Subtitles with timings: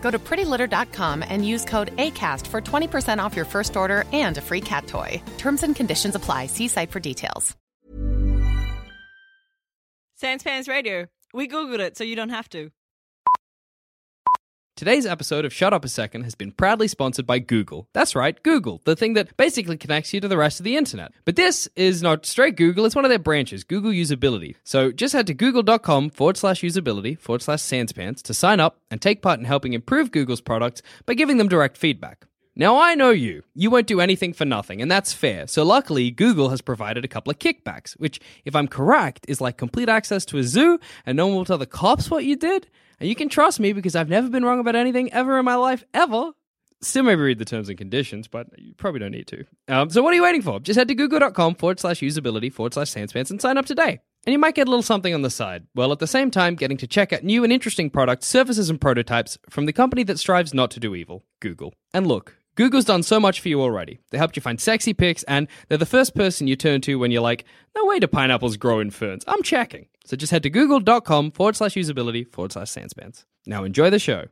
[0.00, 4.40] Go to prettylitter.com and use code ACAST for 20% off your first order and a
[4.40, 5.22] free cat toy.
[5.38, 6.46] Terms and conditions apply.
[6.46, 7.56] See site for details.
[10.22, 11.06] Sanspants Radio.
[11.32, 12.70] We Googled it so you don't have to.
[14.80, 17.86] Today's episode of Shut Up a Second has been proudly sponsored by Google.
[17.92, 21.12] That's right, Google, the thing that basically connects you to the rest of the internet.
[21.26, 24.54] But this is not straight Google, it's one of their branches, Google Usability.
[24.64, 29.02] So just head to google.com forward slash usability forward slash sanspants to sign up and
[29.02, 32.24] take part in helping improve Google's products by giving them direct feedback.
[32.60, 33.42] Now, I know you.
[33.54, 35.46] You won't do anything for nothing, and that's fair.
[35.46, 39.56] So, luckily, Google has provided a couple of kickbacks, which, if I'm correct, is like
[39.56, 42.68] complete access to a zoo, and no one will tell the cops what you did.
[42.98, 45.54] And you can trust me because I've never been wrong about anything ever in my
[45.54, 46.32] life, ever.
[46.82, 49.46] Still maybe read the terms and conditions, but you probably don't need to.
[49.68, 50.60] Um, so, what are you waiting for?
[50.60, 54.00] Just head to google.com forward slash usability forward slash sanspants and sign up today.
[54.26, 56.56] And you might get a little something on the side, while at the same time
[56.56, 60.18] getting to check out new and interesting products, services, and prototypes from the company that
[60.18, 61.72] strives not to do evil, Google.
[61.94, 64.00] And look, Google's done so much for you already.
[64.10, 67.10] They helped you find sexy pics, and they're the first person you turn to when
[67.10, 67.44] you're like,
[67.76, 69.24] no way do pineapples grow in ferns.
[69.26, 69.86] I'm checking.
[70.04, 73.24] So just head to google.com forward slash usability forward slash sanspants.
[73.46, 74.26] Now enjoy the show.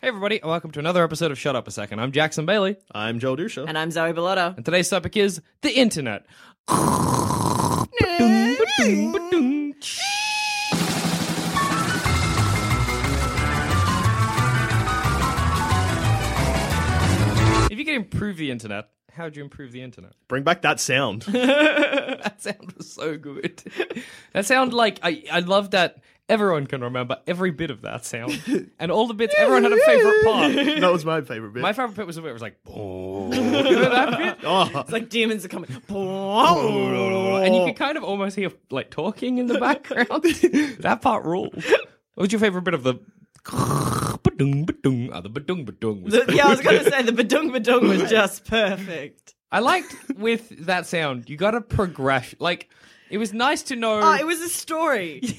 [0.00, 1.98] Hey everybody, and welcome to another episode of Shut Up a Second.
[2.00, 3.64] I'm Jackson Bailey, I'm Joel Duscher.
[3.66, 4.56] And I'm Zoe Bellotta.
[4.56, 6.24] and today's topic is the internet.
[17.88, 20.12] Could improve the internet, how would you improve the internet?
[20.28, 21.22] Bring back that sound.
[21.22, 23.62] that sound was so good.
[24.32, 28.40] That sound like I I love that everyone can remember every bit of that sound.
[28.78, 30.52] And all the bits everyone had a favorite part.
[30.80, 31.62] that was my favorite bit.
[31.62, 34.38] My favorite bit was the bit it was like "Boom." You know that bit?
[34.44, 35.70] oh, It's like demons are coming.
[35.88, 40.22] And you could kind of almost hear like talking in the background.
[40.80, 41.54] that part ruled.
[41.54, 43.00] What was your favorite bit of the
[44.38, 45.10] Ba-dung, ba-dung.
[45.12, 47.88] Oh, the ba-dung, ba-dung was The- yeah, I was going to say the badung badung
[47.88, 49.34] was just perfect.
[49.50, 52.36] I liked with that sound, you got a progression.
[52.40, 52.68] Like,
[53.10, 54.00] it was nice to know.
[54.02, 55.20] Oh, it was a story.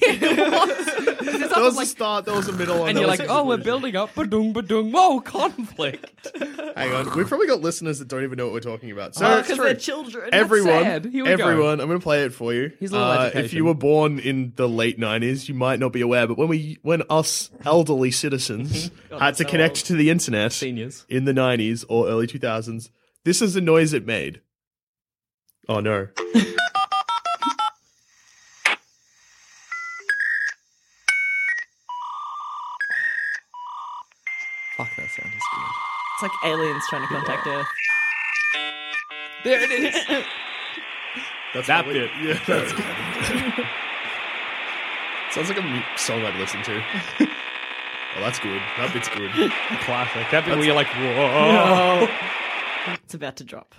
[1.42, 3.44] It's there was like- a start, there was a middle, and there you're like, oh,
[3.44, 4.14] we're building up.
[4.14, 4.92] Ba-dung, ba-dung.
[4.92, 6.28] Whoa, conflict.
[6.76, 9.14] Hang on, we've probably got listeners that don't even know what we're talking about.
[9.14, 10.30] So, Oh, because they're children.
[10.32, 11.04] everyone, sad.
[11.06, 11.30] Here go.
[11.30, 12.72] everyone, I'm going to play it for you.
[12.78, 15.92] Here's a little Uh, if you were born in the late 90s, you might not
[15.92, 19.86] be aware, but when we, when us elderly citizens had to so connect old.
[19.86, 21.04] to the internet Seniors.
[21.08, 22.90] in the 90s or early 2000s,
[23.24, 24.40] this is the noise it made.
[25.68, 26.08] Oh no.
[34.76, 35.70] Fuck, that sound is good.
[36.14, 37.66] It's like aliens trying to contact Earth.
[39.44, 39.94] There it is.
[41.54, 42.10] That's That probably- bit.
[42.22, 42.84] Yeah, that's good.
[45.32, 46.82] Sounds like a song I'd listen to.
[47.20, 48.60] oh, that's good.
[48.78, 49.30] That bit's good.
[49.82, 50.26] Classic.
[50.32, 52.08] That bit where you're like, whoa.
[53.04, 53.74] It's about to drop.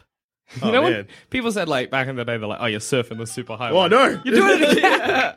[0.61, 0.91] Oh, you know man.
[0.93, 3.55] when people said like back in the day, they're like, "Oh, you're surfing the super
[3.55, 4.21] highway." Oh no!
[4.25, 5.35] You're doing it again.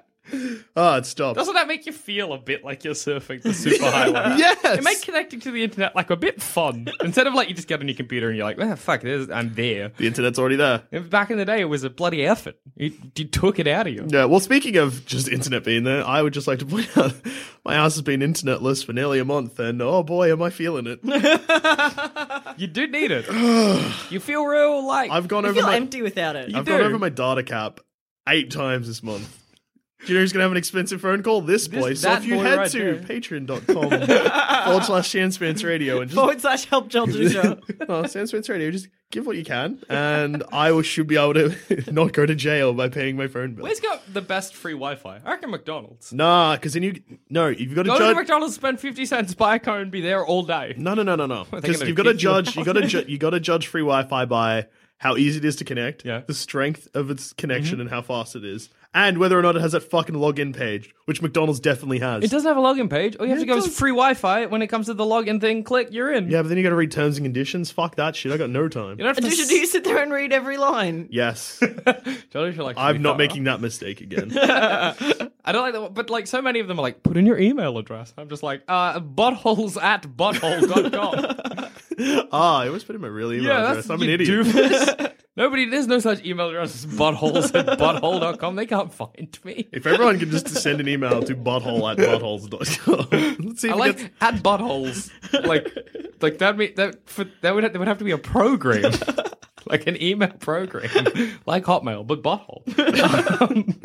[0.76, 1.36] Oh, it stopped.
[1.36, 4.38] Doesn't that make you feel a bit like you're surfing the superhighway?
[4.38, 4.78] yes.
[4.78, 7.68] It makes connecting to the internet like a bit fun instead of like you just
[7.68, 10.56] get on your computer and you're like, "Ah, fuck, there's, I'm there." the internet's already
[10.56, 10.82] there.
[10.92, 12.56] And back in the day, it was a bloody effort.
[12.76, 14.06] You, you took it out of you.
[14.08, 14.24] Yeah.
[14.24, 17.14] Well, speaking of just internet being there, I would just like to point out
[17.64, 20.86] my house has been internetless for nearly a month, and oh boy, am I feeling
[20.86, 21.00] it!
[22.56, 23.26] You do need it.
[24.10, 26.54] you feel real like I've gone I over feel my empty without it.
[26.54, 26.72] I've do.
[26.72, 27.80] gone over my data cap
[28.28, 29.43] eight times this month.
[30.04, 31.40] Do you know who's going to have an expensive phone call?
[31.40, 31.94] This, This- boy.
[31.94, 32.94] So that if you boy head right to there.
[32.96, 33.64] patreon.com
[34.64, 39.26] forward slash Sanspants Radio and just Forward slash help Joel oh, Sanspants Radio, just give
[39.26, 41.54] what you can, and I will- should be able to
[41.92, 43.64] not go to jail by paying my phone bill.
[43.64, 45.20] Where's got the best free Wi-Fi?
[45.24, 46.12] I reckon McDonald's.
[46.12, 48.16] Nah, because then you no, you've got to Go to judge.
[48.16, 50.74] McDonald's, spend fifty cents, buy a cone, be there all day.
[50.76, 51.46] No, no, no, no, no.
[51.50, 52.56] Because gonna you've got to kick your judge.
[52.56, 54.66] You got to ju- you got to judge free Wi-Fi by
[54.98, 56.22] how easy it is to connect, Yeah.
[56.26, 57.82] the strength of its connection mm-hmm.
[57.82, 60.94] and how fast it is, and whether or not it has that fucking login page,
[61.04, 62.22] which McDonald's definitely has.
[62.22, 63.16] It doesn't have a login page.
[63.16, 64.46] All you have Yeah, to go it is free Wi-Fi.
[64.46, 66.30] When it comes to the login thing, click, you're in.
[66.30, 67.70] Yeah, but then you got to read terms and conditions.
[67.72, 68.32] Fuck that shit.
[68.32, 68.92] I got no time.
[68.92, 69.22] You don't have to.
[69.22, 71.08] Do you, do you sit there and read every line?
[71.10, 71.60] Yes,
[72.30, 74.32] Johnny, like, I'm not making that mistake again.
[75.44, 77.26] I don't like that, one, but like so many of them are like, put in
[77.26, 78.14] your email address.
[78.16, 81.70] I'm just like, uh, buttholes at butthole.com.
[82.32, 83.90] ah, I always put in my real email yeah, address.
[83.90, 85.20] I'm an you idiot.
[85.36, 88.54] Nobody, there's no such email address as buttholes at butthole.com.
[88.54, 89.66] They can't find me.
[89.72, 93.44] If everyone could just send an email to butthole at buttholes.com.
[93.44, 94.10] Let's see if I like gets.
[94.20, 95.10] at buttholes.
[95.44, 95.76] Like,
[96.20, 96.56] like that.
[96.56, 98.92] Mean, that for, that would there would have to be a program,
[99.66, 100.94] like an email program,
[101.46, 102.62] like Hotmail, but butthole.
[103.40, 103.80] Um,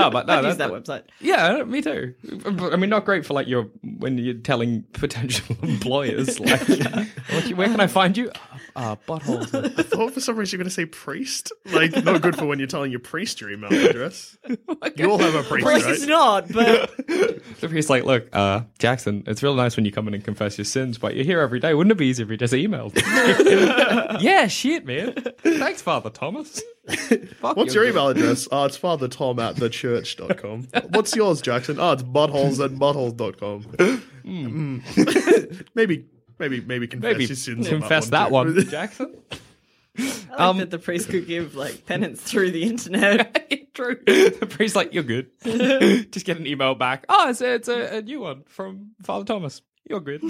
[0.00, 1.08] no, but no, I'd use that's- that website.
[1.20, 2.14] Yeah, me too.
[2.50, 3.64] But, I mean, not great for like your
[3.98, 8.30] when you're telling potential employers like, what where can I find you?
[8.30, 8.38] Uh,
[8.76, 9.54] uh buttholes.
[9.78, 11.50] I thought for some reason you're going to say priest.
[11.72, 14.36] Like, not good for when you're telling your priest your email address.
[14.96, 15.94] You all have a priest, Like right?
[15.94, 16.94] it's not, but
[17.60, 20.58] The priest's like, look, uh, Jackson, it's real nice when you come in and confess
[20.58, 21.72] your sins, but you're here every day.
[21.74, 22.92] Wouldn't it be easier if you just emailed?
[24.20, 25.14] yeah, shit, man.
[25.38, 26.60] Thanks, Father Thomas.
[27.40, 27.80] Fuck What's you.
[27.82, 28.46] your email address?
[28.52, 30.68] Oh, it's fathertom at thechurch.com.
[30.90, 31.78] What's yours, Jackson?
[31.80, 33.62] Oh, it's buttholes at buttholes.com.
[34.24, 35.66] Mm.
[35.74, 36.06] maybe,
[36.38, 37.68] maybe, maybe confess Maybe your sins.
[37.68, 38.32] confess on that too.
[38.34, 39.14] one, Jackson.
[39.98, 43.72] I like Um, that the priest could give like penance through the internet.
[43.74, 43.96] True.
[44.06, 45.30] The priest's like, you're good.
[46.12, 47.04] Just get an email back.
[47.08, 49.62] Oh, it's a, it's a, a new one from Father Thomas.
[49.88, 50.22] You're good.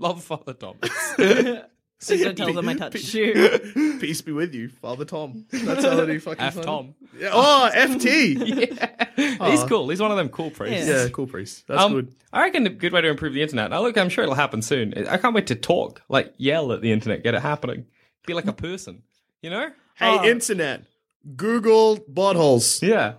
[0.00, 1.70] Love Father Thomas.
[2.02, 3.96] So you don't tell them I touched you.
[4.00, 5.46] Peace be with you, Father Tom.
[5.52, 6.94] That's how they fucking F sign Tom.
[7.16, 7.30] Yeah.
[7.32, 8.88] Oh, FT.
[9.16, 9.50] Yeah.
[9.50, 9.88] He's cool.
[9.88, 10.88] He's one of them cool priests.
[10.88, 11.64] Yeah, cool priest.
[11.68, 12.14] That's Um, good.
[12.32, 13.70] I reckon a good way to improve the internet.
[13.70, 14.94] Now, look, I'm sure it'll happen soon.
[15.06, 17.86] I can't wait to talk, like yell at the internet, get it happening,
[18.26, 19.02] be like a person.
[19.42, 19.70] You know?
[19.94, 20.84] Hey, internet.
[21.36, 22.82] Google buttholes.
[22.82, 23.14] Yeah,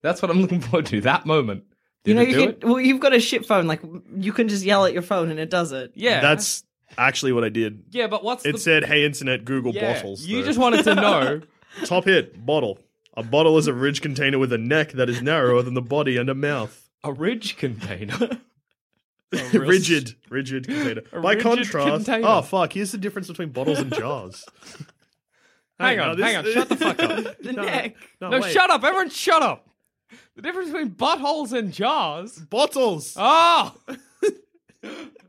[0.00, 1.00] that's what I'm looking forward to.
[1.02, 1.64] That moment.
[2.04, 2.64] You know, it you do can, it?
[2.64, 3.66] well, you've got a shit phone.
[3.66, 3.82] Like
[4.16, 5.92] you can just yell at your phone and it does it.
[5.94, 6.64] Yeah, That's
[6.98, 7.84] actually what I did.
[7.90, 8.06] yeah.
[8.06, 10.46] But what's It the said, "Hey, internet, Google yeah, bottles." You though.
[10.46, 11.40] just wanted to know.
[11.84, 12.78] top hit bottle.
[13.16, 16.16] A bottle is a ridge container with a neck that is narrower than the body
[16.16, 16.88] and a mouth.
[17.04, 18.16] a ridge container.
[19.34, 21.00] A real rigid, rigid container.
[21.10, 22.26] A By rigid contrast, container.
[22.28, 22.74] oh fuck!
[22.74, 24.44] Here's the difference between bottles and jars.
[25.80, 27.38] Hang on, hang on, shut the fuck up.
[27.40, 27.96] The neck.
[28.20, 29.66] No, No, shut up, everyone, shut up.
[30.36, 32.38] The difference between buttholes and jars.
[32.38, 33.14] Bottles.
[33.18, 33.74] Oh.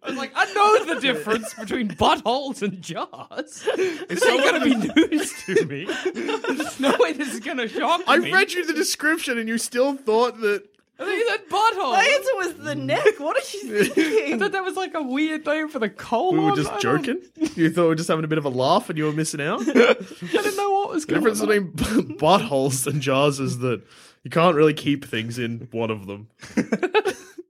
[0.03, 3.67] I was like, I know the difference between buttholes and jars.
[3.75, 5.85] It's not gonna be news to me.
[6.13, 8.05] There's no way this is gonna shock me.
[8.07, 8.31] I me.
[8.31, 10.63] read you the description, and you still thought that.
[10.99, 11.93] I think you said butthole.
[11.93, 13.19] My answer was the neck.
[13.19, 14.39] What are you I thinking?
[14.39, 16.37] thought that was like a weird name for the colon.
[16.37, 17.19] We were just I joking.
[17.55, 19.41] You thought we were just having a bit of a laugh, and you were missing
[19.41, 19.59] out.
[19.61, 21.47] The I didn't know what was going difference on.
[21.71, 23.81] between buttholes and jars is that
[24.23, 26.27] you can't really keep things in one of them.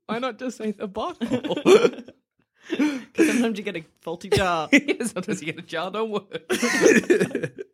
[0.06, 2.10] Why not just say the butthole?
[2.70, 4.70] Because sometimes you get a faulty jar.
[4.72, 6.30] yeah, sometimes you get a jar, don't work.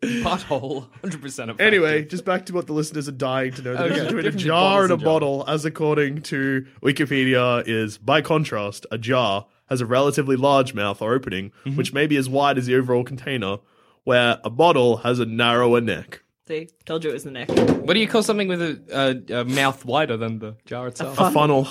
[0.01, 1.59] butthole, 100% effective.
[1.59, 3.73] Anyway, just back to what the listeners are dying to know.
[3.75, 5.05] The Okay, difference between a difference between jar and a and jars.
[5.13, 11.01] bottle, as according to Wikipedia, is by contrast, a jar has a relatively large mouth
[11.01, 11.75] or opening, Mm-hmm.
[11.77, 13.57] which may be as wide as the overall container,
[14.03, 16.23] where a bottle has a narrower neck.
[16.47, 17.49] See, told you it was the neck.
[17.49, 21.19] What do you call something with a, a, a mouth wider than the jar itself?
[21.19, 21.67] A funnel.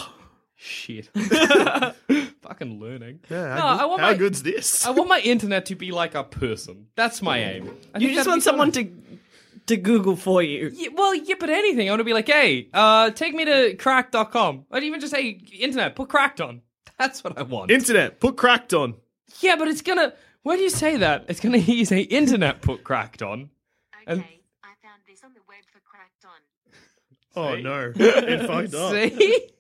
[0.60, 1.06] Shit.
[2.42, 3.20] Fucking learning.
[3.30, 4.84] Yeah, No, how, I want how my- good's this?
[4.84, 6.86] I want my internet to be like a person.
[6.96, 7.70] That's my aim.
[7.94, 8.90] I You think just that'd want be someone to
[9.66, 10.70] to Google for you.
[10.74, 11.88] Yeah, well, yeah, but anything.
[11.88, 14.64] I want to be like, hey, uh, take me to crack.com.
[14.72, 16.62] I'd even just say, internet, put cracked on.
[16.98, 17.70] That's what I want.
[17.70, 18.94] Internet, put cracked on.
[19.40, 20.12] yeah, but it's gonna.
[20.42, 21.26] Why do you say that?
[21.28, 23.50] It's gonna hear you say internet put cracked on.
[24.06, 26.40] And- Okay, I found this on the web for cracked on.
[27.36, 28.92] Oh no, it fucked up.
[28.92, 29.50] See?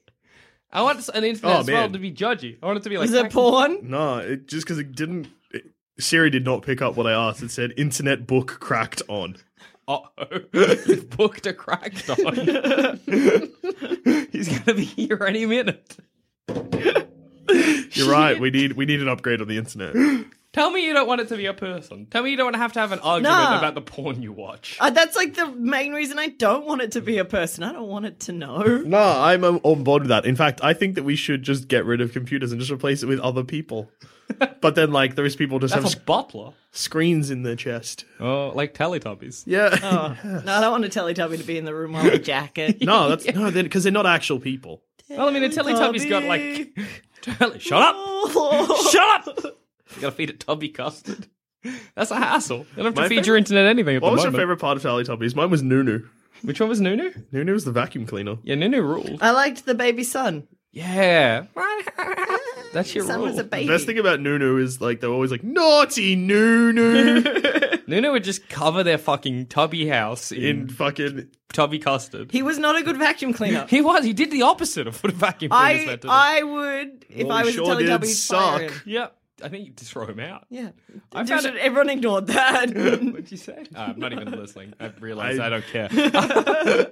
[0.70, 1.92] I want an internet Oh, as well man.
[1.92, 2.58] to be judgy.
[2.62, 3.06] I want it to be like.
[3.06, 3.78] Is it cracked- porn?
[3.82, 5.28] No, it, just because it didn't.
[5.50, 5.64] It,
[5.98, 7.42] Siri did not pick up what I asked.
[7.42, 9.36] It said internet book cracked on.
[9.88, 10.40] Uh oh.
[10.52, 12.34] You've booked a cracked on.
[14.30, 15.96] He's gonna be here any minute.
[17.92, 18.38] You're right.
[18.40, 19.94] We need we need an upgrade on the internet.
[20.54, 22.06] Tell me you don't want it to be a person.
[22.10, 23.58] Tell me you don't want to have to have an argument Nah.
[23.58, 24.78] about the porn you watch.
[24.80, 27.62] Uh, that's like the main reason I don't want it to be a person.
[27.64, 28.62] I don't want it to know.
[28.62, 30.24] No, I'm um, on board with that.
[30.24, 33.02] In fact, I think that we should just get rid of computers and just replace
[33.02, 33.90] it with other people.
[34.60, 36.52] but then, like, those people just That's have a sc- butler.
[36.72, 38.06] screens in their chest.
[38.18, 39.44] Oh, like Teletubbies.
[39.46, 39.68] Yeah.
[39.82, 42.56] Oh, no, I don't want a Teletubby to be in the room while I jack
[42.58, 42.80] it.
[42.82, 44.82] no, that's no, because they're not actual people.
[45.10, 46.74] Well, I mean, a Teletubby's got like.
[47.20, 47.96] Tele- Shut up!
[48.90, 49.58] Shut up!
[49.96, 51.26] You gotta feed it tubby custard.
[51.94, 52.58] That's a hassle.
[52.58, 54.30] You don't have to My feed favorite- your internet anything at What the was your
[54.32, 54.42] moment.
[54.42, 55.34] favorite part of Teletubbies?
[55.34, 56.04] Mine was Noo-Noo.
[56.42, 57.12] Which one was Noo-Noo?
[57.32, 58.36] Noo-Noo was the vacuum cleaner.
[58.44, 59.18] Yeah, Noo-Noo ruled.
[59.22, 60.46] I liked the baby sun.
[60.70, 61.46] Yeah.
[62.72, 63.28] That's your Sun rule.
[63.28, 63.66] was a baby.
[63.66, 67.22] The best thing about Noo-Noo is like they're always like naughty Noo-Noo
[67.86, 71.28] Noo-Noo would just cover their fucking tubby house in, in fucking.
[71.52, 72.30] tubby custard.
[72.30, 73.66] He was not a good vacuum cleaner.
[73.70, 74.04] He was.
[74.04, 76.12] He did the opposite of what a vacuum cleaner's I meant to do.
[76.12, 78.58] I would if Well, I he was sure a did Teletubbies suck.
[78.58, 78.80] fire him.
[78.84, 79.16] Yep.
[79.42, 80.46] I think you just throw him out.
[80.50, 80.70] Yeah,
[81.12, 82.70] I found it- everyone ignored that.
[82.74, 83.64] What'd you say?
[83.74, 84.74] Oh, I'm not even listening.
[84.80, 85.88] I realized I, I- don't care.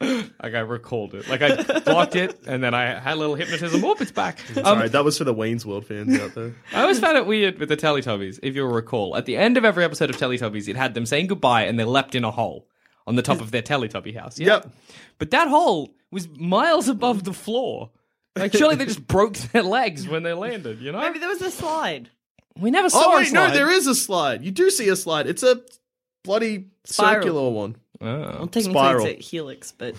[0.00, 1.28] like I recalled it.
[1.28, 3.82] Like I blocked it, and then I had a little hypnotism.
[3.82, 4.40] Whoop, it's back.
[4.56, 6.54] Um, Sorry, that was for the Wayne's World fans out there.
[6.72, 9.16] I always found it weird with the Teletubbies, if you'll recall.
[9.16, 11.84] At the end of every episode of Teletubbies, it had them saying goodbye and they
[11.84, 12.66] leapt in a hole
[13.06, 14.38] on the top of their Teletubby house.
[14.38, 14.46] Yeah?
[14.46, 14.70] Yep.
[15.18, 17.90] But that hole was miles above the floor.
[18.36, 21.00] Like, surely they just broke their legs when they landed, you know?
[21.00, 22.10] Maybe there was a slide.
[22.58, 24.42] we never saw Oh a wait, no, there is a slide.
[24.44, 25.26] You do see a slide.
[25.26, 25.60] It's a
[26.24, 27.14] bloody Spiral.
[27.22, 27.76] circular one.
[28.00, 29.06] Oh, Well, technically Spiral.
[29.06, 29.94] it's a helix, but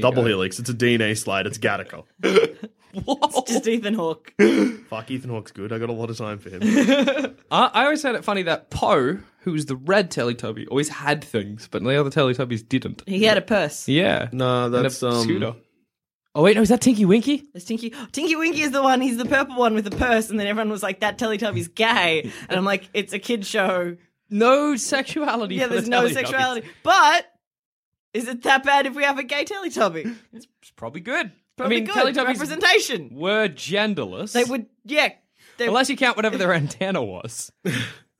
[0.00, 0.28] Double go.
[0.28, 0.58] helix.
[0.60, 1.46] It's a DNA slide.
[1.46, 2.04] It's Gattaca.
[3.04, 3.44] Whoa.
[3.46, 4.32] just Ethan Hawke.
[4.88, 5.72] Fuck, Ethan Hawke's good.
[5.72, 6.60] I got a lot of time for him.
[7.50, 11.22] I, I always found it funny that Po, who was the red Teletubby, always had
[11.24, 13.02] things, but the other Teletubbies didn't.
[13.06, 13.88] He had a purse.
[13.88, 14.28] Yeah.
[14.32, 15.22] no, And a that's um.
[15.22, 15.54] scooter.
[16.34, 17.42] Oh, wait, no, is that Tinky Winky?
[17.52, 17.92] There's Tinky.
[18.12, 19.00] Tinky Winky is the one.
[19.00, 22.30] He's the purple one with the purse, and then everyone was like, "That Teletubby's gay,"
[22.48, 23.96] and I'm like, "It's a kid show.
[24.30, 25.56] No sexuality.
[25.56, 26.12] Yeah, for there's the no Teletubbies.
[26.12, 27.26] sexuality." But
[28.14, 30.14] is it that bad if we have a gay Teletubby?
[30.32, 30.46] It's
[30.76, 31.32] probably good.
[31.56, 33.10] Probably I mean, good Teletubbies representation.
[33.12, 34.32] were genderless.
[34.32, 35.08] They would, yeah.
[35.58, 37.50] They, Unless you count whatever their antenna was.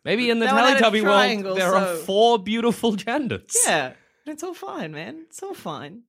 [0.05, 2.93] Maybe in the That one had a Teletubby world, triangle, there are so- four beautiful
[2.97, 3.57] genders.
[3.67, 3.93] yeah,
[4.27, 5.23] it's all fine, man.
[5.29, 6.03] It's all fine.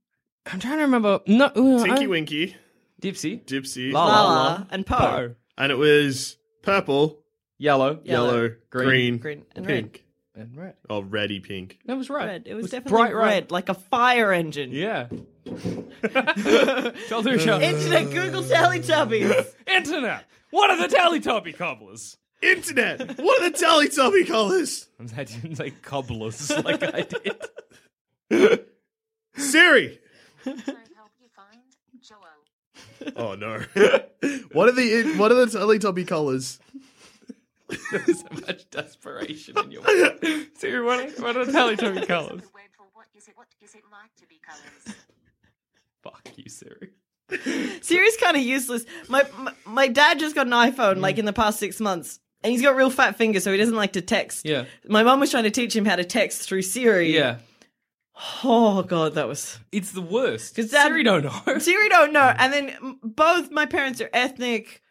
[0.45, 1.19] I'm trying to remember.
[1.27, 2.55] No, uh, Tinky I- Winky,
[3.01, 3.43] Dipsy.
[3.45, 4.11] Dipsy, La La.
[4.23, 5.35] Laa-Laa and Po, Po.
[5.57, 7.19] and it was purple,
[7.57, 7.99] Yellow.
[8.03, 8.87] yellow, Green.
[8.87, 10.05] green, green, and pink.
[10.33, 10.75] And red.
[10.89, 11.79] Oh, reddy pink.
[11.85, 12.25] That was right.
[12.25, 12.43] red.
[12.45, 13.25] It was, bright definitely red.
[13.25, 14.71] red, like a fire engine.
[14.71, 15.07] Yeah.
[15.45, 17.59] Tell the show.
[17.59, 19.53] Internet Google Teletubbies.
[19.67, 20.25] Internet.
[20.51, 22.17] What are the Teletubby cobblers?
[22.41, 23.19] Internet.
[23.19, 24.87] what are the Teletubby colors?
[24.99, 27.05] I'm glad you didn't say cobblers like I
[28.31, 28.65] did.
[29.35, 29.99] Siri.
[30.43, 31.61] Can I help you find
[32.01, 32.41] Joel?
[33.15, 33.59] Oh no.
[34.51, 36.59] what are the what are the Teletubby colors?
[37.91, 39.83] There's so much desperation in your
[40.55, 42.41] Siri, what are, what are the Teletubby colors?
[42.41, 43.33] The word for what is it?
[43.35, 44.97] What is it like to be colors?
[46.03, 46.91] Fuck you, Siri.
[47.81, 48.85] Siri's kind of useless.
[49.07, 51.19] My, my my dad just got an iPhone like mm.
[51.19, 53.93] in the past six months, and he's got real fat fingers, so he doesn't like
[53.93, 54.45] to text.
[54.45, 54.65] Yeah.
[54.87, 57.15] My mom was trying to teach him how to text through Siri.
[57.15, 57.37] Yeah.
[58.43, 60.55] Oh god, that was It's the worst.
[60.55, 61.57] 'Cause that- Siri don't know.
[61.59, 62.33] Siri don't know.
[62.37, 64.81] And then both my parents are ethnic,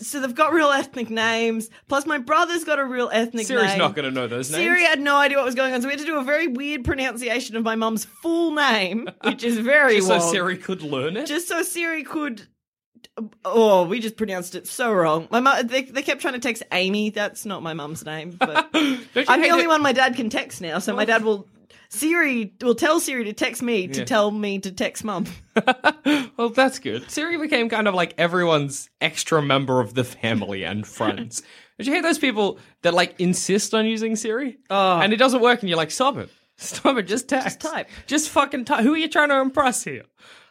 [0.00, 1.68] so they've got real ethnic names.
[1.88, 3.44] Plus, my brother's got a real ethnic name.
[3.46, 3.78] Siri's name.
[3.78, 4.62] not going to know those names.
[4.62, 6.46] Siri had no idea what was going on, so we had to do a very
[6.46, 10.18] weird pronunciation of my mum's full name, which is very Just so.
[10.20, 11.26] Siri could learn it.
[11.26, 12.46] just so Siri could.
[13.44, 15.26] Oh, we just pronounced it so wrong.
[15.30, 17.10] My mum, they, they kept trying to text Amy.
[17.10, 20.14] That's not my mum's name, but Don't you I'm the only that- one my dad
[20.16, 20.78] can text now.
[20.78, 21.06] So my oh.
[21.06, 21.46] dad will
[21.92, 24.04] Siri will tell Siri to text me to Yeah.
[24.04, 25.26] tell me to text mum.
[26.36, 27.10] well, that's good.
[27.10, 31.42] Siri became kind of like everyone's extra member of the family and friends.
[31.78, 34.58] Did you hate those people that like insist on using Siri?
[34.70, 35.00] Oh.
[35.00, 36.28] And it doesn't work, and you're like, stop it.
[36.56, 37.04] Stop it.
[37.08, 37.60] Just text.
[37.60, 37.88] type.
[38.06, 38.82] Just fucking type.
[38.84, 40.04] Who are you trying to impress here?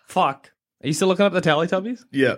[0.07, 0.51] Fuck.
[0.83, 2.01] Are you still looking up the Teletubbies?
[2.11, 2.37] Yeah.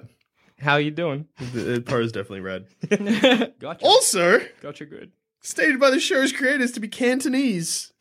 [0.59, 1.27] How are you doing?
[1.53, 2.67] The, the Po's definitely red.
[3.59, 3.83] Gotcha.
[3.85, 5.11] Also, Gotcha good.
[5.41, 7.93] stated by the show's creators to be Cantonese.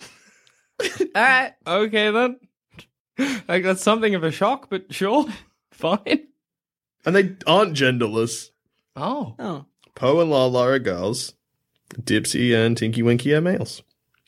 [1.15, 1.53] All right.
[1.67, 2.39] Okay, then.
[3.49, 5.27] Like, that's something of a shock, but sure.
[5.73, 6.29] Fine.
[7.05, 8.51] And they aren't genderless.
[8.97, 9.35] Oh.
[9.39, 11.35] Oh, Po and Laa-Laa are girls.
[11.95, 13.83] Dipsy and Tinky Winky are males.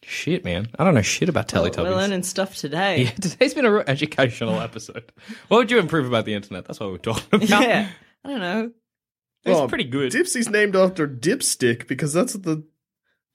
[0.04, 0.68] Shit, man.
[0.78, 1.85] I don't know shit about Teletubbies.
[1.85, 3.02] we're learning stuff today.
[3.04, 5.12] Yeah, today's been a real educational episode.
[5.49, 6.64] What would you improve about the internet?
[6.66, 7.49] That's what we're talking about.
[7.62, 7.88] Yeah.
[8.25, 8.71] I don't know.
[9.44, 10.12] It's Well, pretty good.
[10.12, 12.64] Dipsy's named after Dipstick because that's the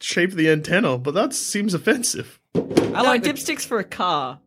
[0.02, 2.40] shape of the antenna, but that seems offensive.
[2.58, 4.40] I I like like the- dipsticks for a car.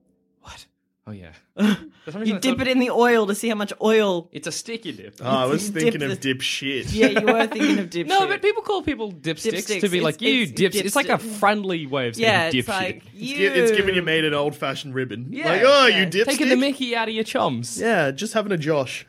[0.42, 0.66] What?
[1.06, 1.32] Oh yeah.
[2.04, 3.72] For some reason You I dip thought- it in the oil to see how much
[3.82, 4.28] oil.
[4.32, 5.16] It's a sticky dip.
[5.22, 6.86] Ah, I was You dip thinking the- of dipshit.
[6.92, 8.06] Yeah, you were thinking of dipshit.
[8.14, 9.80] no, but people call people dipsticks Dipsticks.
[9.82, 10.76] to be like It's- you it's dips.
[10.76, 11.38] It's like a dipstick.
[11.38, 12.68] friendly way of saying yeah, it's dipshit.
[12.68, 13.50] like It's you.
[13.50, 15.26] It's giving you made an old fashioned ribbon.
[15.30, 16.00] Yeah, like, oh, yeah.
[16.00, 16.24] you dipstick?
[16.24, 17.78] Taking the Mickey out of your chums.
[17.78, 19.06] Yeah, just having a Josh.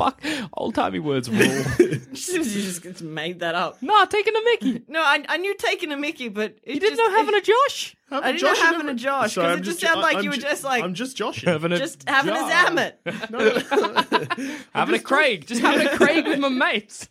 [0.00, 1.40] Fuck, old timey words rule.
[1.78, 3.82] you just just made that up.
[3.82, 4.82] nah, taking a Mickey.
[4.88, 7.40] No, I, I knew taking a Mickey, but it You didn't just, know having a
[7.42, 7.96] Josh.
[8.10, 10.82] I didn't know having a Josh because it just sounded like you were just like-
[10.82, 11.50] I'm just Joshing.
[11.50, 12.94] Having a just having a Josh.
[13.04, 14.66] Zamet.
[14.74, 15.46] Having a Craig.
[15.46, 17.08] Just having a Craig with my mates.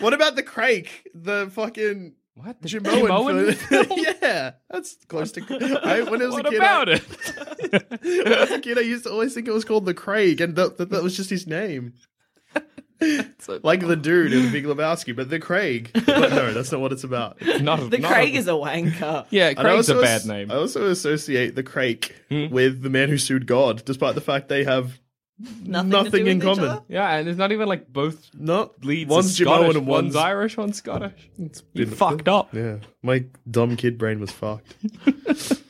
[0.00, 0.88] what about the Craig?
[1.14, 2.62] The fucking What?
[2.62, 3.86] The Jim Jim Owen Owen film?
[4.22, 5.40] yeah, that's close to.
[5.84, 7.90] I, when I was What a kid, about I, it?
[8.24, 10.40] when I was a kid, I used to always think it was called the Craig,
[10.40, 11.94] and that, that, that was just his name.
[13.62, 15.90] Like the dude in Big Lebowski, but the Craig.
[15.94, 17.40] But no, that's not what it's about.
[17.62, 19.24] Not a- The not Craig a- is a wanker.
[19.30, 20.50] Yeah, And I Craig's a bad as- name.
[20.50, 22.48] I also associate the Craig Hmm?
[22.50, 25.00] with the man who sued God, despite the fact they have
[25.64, 26.64] Nothing, Nothing in common.
[26.68, 26.82] other?
[26.88, 29.08] Yeah, and it's not even like both not leads.
[29.10, 31.30] One's Scottish, Owen and one's one's Irish, one's Scottish.
[31.38, 32.54] It's You been- fucked up.
[32.54, 34.74] Yeah, my dumb kid brain was fucked.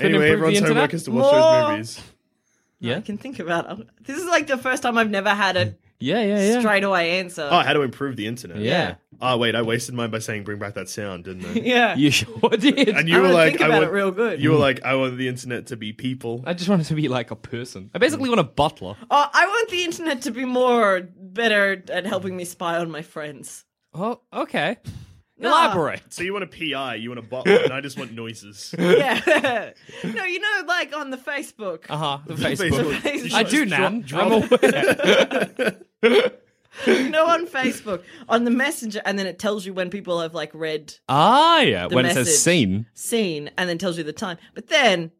[0.00, 0.94] Anyway, everyone's homework internet?
[0.94, 1.40] is to watch More.
[1.40, 2.00] those movies.
[2.78, 3.86] Yeah, I can think about it.
[4.04, 6.60] This is like the first time I've never had a yeah, yeah, yeah.
[6.60, 7.48] straight away answer.
[7.50, 8.58] Oh, how to improve the internet?
[8.58, 11.52] Yeah, Oh wait, I wasted mine by saying bring back that sound, didn't I?
[11.64, 11.96] yeah.
[11.96, 12.88] you sure did.
[12.88, 14.40] And you I were like, think I want, it real good.
[14.40, 16.42] You were like, I want the internet to be people.
[16.46, 17.90] I just wanted to be like a person.
[17.94, 18.96] I basically want a butler.
[19.10, 23.02] Oh, I want the internet to be more better at helping me spy on my
[23.02, 23.64] friends.
[23.92, 24.76] Oh, okay.
[25.40, 25.48] Nah.
[25.48, 26.02] Elaborate.
[26.12, 28.74] So you want a PI, you want a bottle, and I just want noises.
[28.78, 29.72] Yeah.
[30.04, 31.84] no, you know, like on the Facebook.
[31.88, 32.18] Uh huh.
[32.26, 32.98] The Facebook.
[33.00, 33.32] Facebook.
[33.32, 34.04] I do, Nan.
[34.12, 34.32] I'm
[36.02, 36.32] aware.
[36.86, 40.34] you know, on Facebook, on the messenger, and then it tells you when people have
[40.34, 41.88] like read ah, yeah.
[41.88, 42.86] the when it message, says scene.
[42.94, 44.38] seen, and then tells you the time.
[44.54, 45.10] But then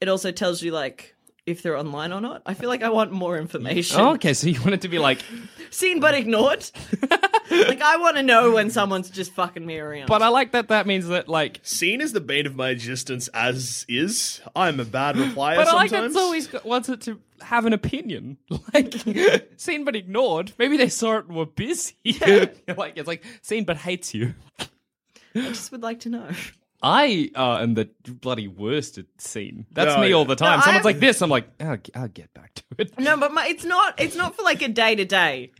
[0.00, 1.14] it also tells you like
[1.46, 2.42] if they're online or not.
[2.46, 4.00] I feel like I want more information.
[4.00, 5.18] Oh, okay, so you want it to be like,
[5.70, 6.70] Seen but ignored.
[7.50, 10.06] like I want to know when someone's just fucking me around.
[10.06, 10.68] but I like that.
[10.68, 11.60] That means that like.
[11.62, 14.40] seen is the bane of my existence as is.
[14.54, 16.14] I'm a bad replier But I like sometimes.
[16.14, 18.38] that's always got, wants it to have an opinion.
[18.72, 18.94] Like
[19.56, 20.52] seen but ignored.
[20.58, 21.94] Maybe they saw it and were busy.
[22.02, 22.46] Yeah.
[22.76, 24.34] like it's like seen but hates you.
[24.60, 26.28] I just would like to know.
[26.84, 27.88] I uh, am the
[28.20, 29.66] bloody worst at scene.
[29.72, 30.14] That's No, me yeah.
[30.14, 30.58] all the time.
[30.58, 32.98] No, Someone's I'm- like this, I'm like, I'll, I'll get back to it.
[32.98, 34.00] No, but my, it's not.
[34.00, 35.52] It's not for like a day to day.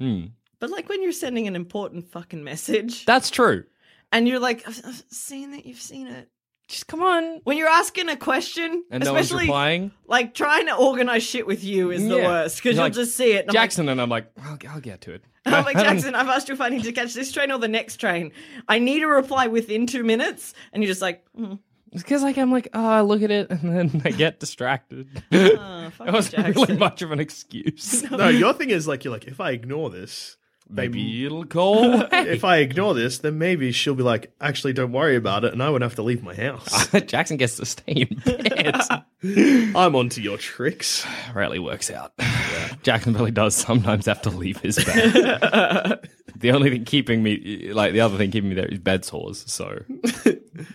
[0.60, 3.64] But like when you're sending an important fucking message, That's true.
[4.12, 6.28] and you're like, I've, I've seen that you've seen it.
[6.68, 7.40] Just come on.
[7.44, 9.90] When you're asking a question, And no one's especially replying.
[10.06, 12.26] like trying to organize shit with you is the Yeah.
[12.26, 13.40] worst because You're you'll like, just see it.
[13.40, 15.24] And I'm like, Jackson, and I'm like, I'll, I'll get to it.
[15.46, 17.68] I'm like, Jackson, I've asked you if I need to catch this train or the
[17.68, 18.32] next train.
[18.66, 20.54] I need a reply within two minutes.
[20.72, 21.58] And you're just like, mm,
[21.92, 23.60] Because like I'm like, oh, I look at it and
[23.92, 25.06] then I get distracted.
[25.32, 28.10] oh, fuck it you, wasn't really much of an excuse.
[28.10, 32.08] no, your thing is like you're like, if I ignore this, Maybe it'll go away.
[32.12, 35.62] if I ignore this, then maybe she'll be like, actually, don't worry about it, and
[35.62, 36.88] I wouldn't have to leave my house.
[37.06, 38.80] Jackson gets to stay in bed.
[39.76, 41.06] I'm onto your tricks.
[41.34, 42.12] Rarely works out.
[42.82, 45.12] Jackson really does sometimes have to leave his bed.
[46.36, 49.44] the only thing keeping me, like the other thing keeping me there is bed sores.
[49.46, 49.82] So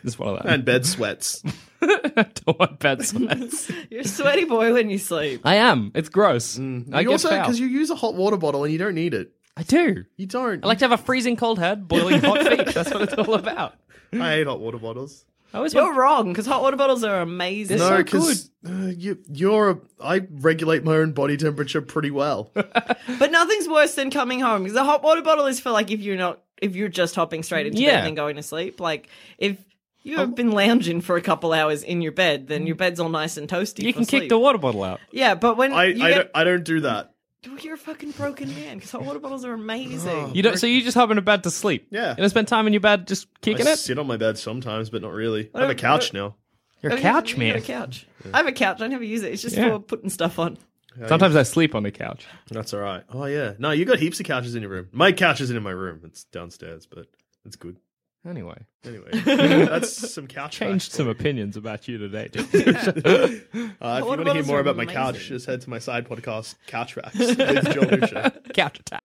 [0.04, 0.54] it's one of that.
[0.54, 1.43] And bed sweats.
[1.82, 3.71] I don't want bed sweats.
[3.89, 5.41] You're a sweaty boy when you sleep.
[5.45, 5.91] I am.
[5.95, 6.58] It's gross.
[6.58, 6.93] Mm.
[6.93, 9.13] I you get also because you use a hot water bottle and you don't need
[9.13, 9.32] it.
[9.60, 10.06] I do.
[10.15, 10.63] You don't.
[10.63, 12.67] I like to have a freezing cold head, boiling hot feet.
[12.67, 13.76] That's what it's all about.
[14.13, 15.26] I hate hot water bottles.
[15.54, 17.78] I always You're want- wrong because hot water bottles are amazing.
[17.80, 19.69] They're no, so because uh, you, you're.
[19.72, 22.52] A, I regulate my own body temperature pretty well.
[22.56, 26.00] But nothing's worse than coming home because the hot water bottle is for like if
[26.00, 27.98] you're not if you're just hopping straight into Yeah.
[28.02, 28.80] bed and going to sleep.
[28.80, 29.58] Like if
[30.04, 33.10] you have been lounging for a couple hours in your bed, then your bed's all
[33.10, 33.84] nice and toasty.
[33.84, 34.30] You for can kick sleep.
[34.30, 35.02] the water bottle out.
[35.12, 37.12] Yeah, but when I, you I, get, don't, I don't do that.
[37.47, 40.36] Well, you're a fucking broken man because hot water bottles are amazing.
[40.36, 40.58] You don't.
[40.58, 41.88] So you just hop in a bed to sleep.
[41.89, 42.12] Yeah.
[42.12, 43.69] You don't spend time in your bed just kicking it?
[43.69, 43.78] I it.
[43.80, 45.49] sit on my bed sometimes, but not really.
[45.56, 46.36] I have a don't- couch uh, now.
[46.82, 47.56] You're Oh, a you- couch you man.
[47.56, 48.08] a couch.
[48.34, 48.82] I have a couch.
[48.82, 49.32] I never use it.
[49.32, 49.69] It's just Yeah.
[49.69, 50.58] for putting stuff on.
[51.08, 52.25] Sometimes I sleep on the couch.
[52.52, 53.04] That's all right.
[53.10, 53.54] Oh yeah.
[53.58, 54.89] No, you got heaps of couches in your room.
[54.91, 56.02] My couch isn't in my room.
[56.04, 57.06] It's downstairs, but
[57.45, 57.78] it's good.
[58.30, 59.10] Anyway, Anyway,
[59.65, 60.52] that's some couch.
[60.58, 62.30] changed some opinions about you today.
[63.82, 65.80] Uh, if you want to hear more are about my couch, just head to my
[65.80, 68.34] side podcast, Couch Facts, with Joel Lucia.
[68.54, 69.02] couch attack.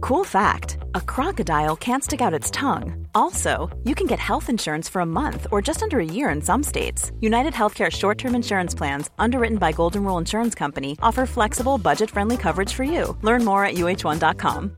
[0.00, 3.06] Cool fact a crocodile can't stick out its tongue.
[3.14, 6.40] Also, you can get health insurance for a month or just under a year in
[6.40, 7.10] some states.
[7.20, 12.10] United Healthcare short term insurance plans, underwritten by Golden Rule Insurance Company, offer flexible, budget
[12.10, 13.16] friendly coverage for you.
[13.22, 14.77] Learn more at uh1.com.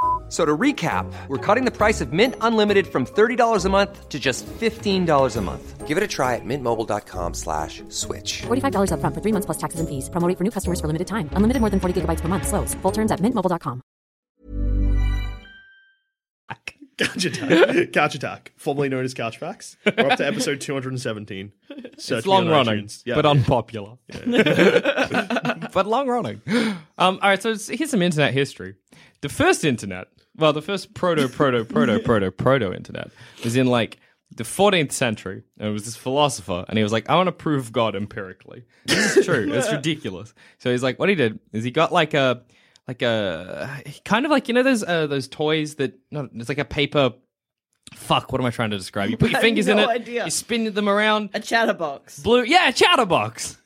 [0.31, 4.07] F- So to recap, we're cutting the price of Mint Unlimited from $30 a month
[4.07, 5.85] to just $15 a month.
[5.87, 8.43] Give it a try at mintmobile.com slash switch.
[8.43, 10.09] $45 upfront for three months plus taxes and fees.
[10.09, 11.27] Promo for new customers for limited time.
[11.33, 12.47] Unlimited more than 40 gigabytes per month.
[12.47, 12.73] Slows.
[12.75, 13.81] Full terms at mintmobile.com.
[16.97, 17.91] Couch Attack.
[17.93, 19.75] Couch Attack, formerly known as Couch Facts.
[19.85, 21.51] We're up to episode 217.
[21.97, 22.89] Search it's long running.
[23.05, 23.15] Yeah.
[23.15, 23.97] but unpopular.
[25.73, 26.41] but long running.
[26.47, 28.75] Um, all right, so here's some internet history.
[29.21, 33.11] The first internet, well, the first proto, proto, proto, proto, proto internet
[33.43, 33.97] was in like
[34.35, 35.43] the 14th century.
[35.59, 38.63] And it was this philosopher, and he was like, I want to prove God empirically.
[38.85, 39.51] This is true.
[39.53, 40.33] it's ridiculous.
[40.59, 42.43] So he's like, what he did is he got like a,
[42.87, 46.57] like a, kind of like, you know, those, uh, those toys that, no, it's like
[46.59, 47.13] a paper.
[47.93, 49.09] Fuck, what am I trying to describe?
[49.09, 50.23] You put your I have fingers in it, idea.
[50.25, 52.19] you spin them around, A chatterbox.
[52.19, 53.57] blue, yeah, a chatterbox.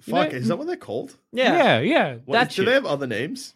[0.00, 1.14] Fuck, is that what they're called?
[1.30, 1.56] Yeah.
[1.56, 2.14] Yeah, yeah.
[2.24, 2.64] What, that do shit.
[2.66, 3.54] they have other names?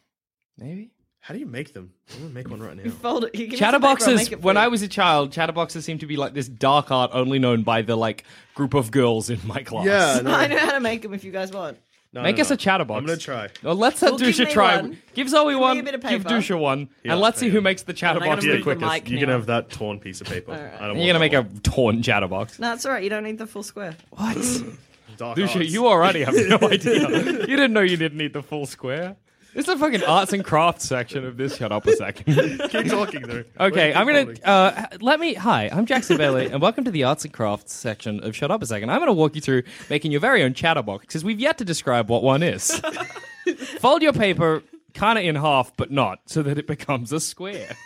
[0.58, 0.90] Maybe.
[1.24, 1.90] How do you make them?
[2.14, 2.90] I'm gonna make one right now.
[2.90, 3.34] Fold it.
[3.34, 4.32] You give paper, Chatterboxes.
[4.32, 4.58] it When.
[4.58, 7.80] I was a child, chatterboxes seemed to be like this dark art only known by
[7.80, 9.86] the like group of girls in my class.
[9.86, 11.78] Yeah, no, I know how to make them if you guys want.
[12.12, 12.54] no, Make no, us no.
[12.54, 12.98] a chatterbox.
[12.98, 13.48] I'm gonna try.
[13.62, 14.76] Well, let's let Well, give Duscher try.
[14.82, 14.98] one.
[15.14, 15.78] Give Zoe me one.
[15.78, 16.24] a Give.
[16.24, 18.92] Duscher one, Yeah, and let's see who makes the chatterbox the move the quickest.
[18.92, 19.36] mic You can now.
[19.36, 20.52] have that torn piece of paper.
[20.78, 22.58] I don't You're gonna make that a torn chatterbox.
[22.58, 23.02] No, it's all right.
[23.02, 23.96] You don't need the full square.
[24.10, 24.34] What?
[25.16, 25.70] Dark Duscher, arts.
[25.70, 27.08] you already have no idea.
[27.08, 29.16] You didn't know you didn't need the full square.
[29.54, 31.56] This is the fucking arts and crafts section of this.
[31.56, 32.34] Shut up a second.
[32.70, 33.44] keep talking though.
[33.60, 35.34] Okay, I'm gonna uh, let me.
[35.34, 38.64] Hi, I'm Jackson Bailey, and welcome to the arts and crafts section of Shut Up
[38.64, 38.90] a Second.
[38.90, 42.10] I'm gonna walk you through making your very own chatterbox because we've yet to describe
[42.10, 42.80] what one is.
[43.78, 47.76] Fold your paper kind of in half, but not, so that it becomes a square.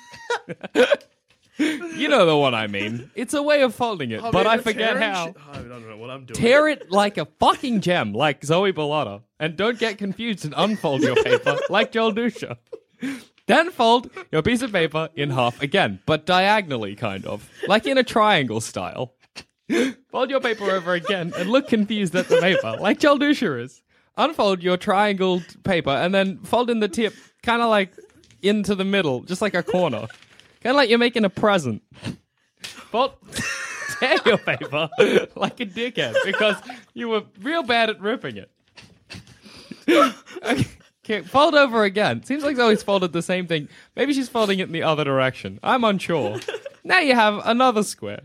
[1.59, 3.11] You know the one I mean.
[3.15, 5.27] It's a way of folding it, Oh, but man, I forget tearing how.
[5.27, 6.39] shit- oh, I don't know what I'm doing.
[6.39, 9.23] Tear it like a fucking gem, like Zoe Bellotta.
[9.41, 12.57] And don't get confused and unfold your paper like Joel Duscher.
[13.47, 17.49] Then fold your piece of paper in half again, but diagonally, kind of.
[17.67, 19.15] Like in a triangle style.
[20.11, 23.83] Fold your paper over again and look confused at the paper, like Joel Duscher is.
[24.17, 27.93] Unfold your triangled paper and then fold in the tip, kind of like
[28.43, 30.07] into the middle, just like a corner.
[30.63, 31.83] Kind of like you're making a present.
[32.91, 33.17] But
[34.01, 34.89] tear your paper
[35.37, 36.57] like a dickhead because
[36.95, 38.51] you were real bad at ripping it.
[40.43, 40.67] okay.
[41.05, 42.23] okay, fold over again.
[42.23, 43.69] Seems like Zoe's folded the same thing.
[43.97, 45.59] Maybe she's folding it in the other direction.
[45.63, 46.39] I'm unsure.
[46.85, 48.23] now you have another square.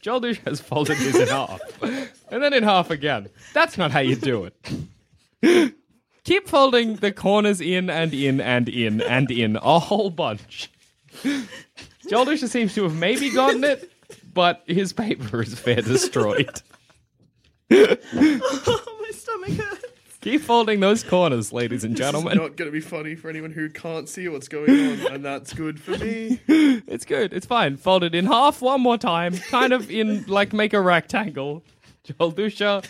[0.00, 1.60] Joel Douche has folded his in half.
[1.82, 3.28] And then in half again.
[3.54, 4.50] That's not how you do
[5.42, 5.74] it.
[6.24, 10.71] Keep folding the corners in and in and in and in a whole bunch.
[12.08, 13.90] Joel Duscher seems to have maybe gotten it,
[14.32, 16.60] but his paper is fair destroyed.
[17.74, 19.84] Oh, my stomach hurts.
[20.20, 22.36] Keep folding those corners, ladies and This is gentlemen.
[22.36, 25.52] not going to be funny for anyone who can't see what's going on, and that's
[25.54, 26.38] good for me.
[26.86, 27.32] It's good.
[27.32, 27.78] It's fine.
[27.78, 31.64] Fold it in half one more time, kind of in like make a rectangle.
[32.04, 32.84] Joel Duscher,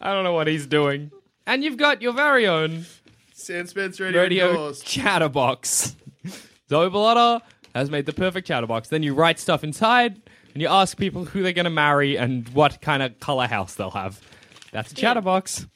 [0.00, 1.10] I don't know what he's doing.
[1.46, 2.86] And you've got your very own
[3.34, 5.96] Sanspants radio, radio chatterbox.
[6.74, 7.40] Zoe Bellotta
[7.72, 8.88] has made the perfect chatterbox.
[8.88, 10.20] Then you write stuff inside
[10.52, 13.76] and you ask people who they're going to marry and what kind of color house
[13.76, 14.20] they'll have.
[14.72, 15.68] That's a chatterbox.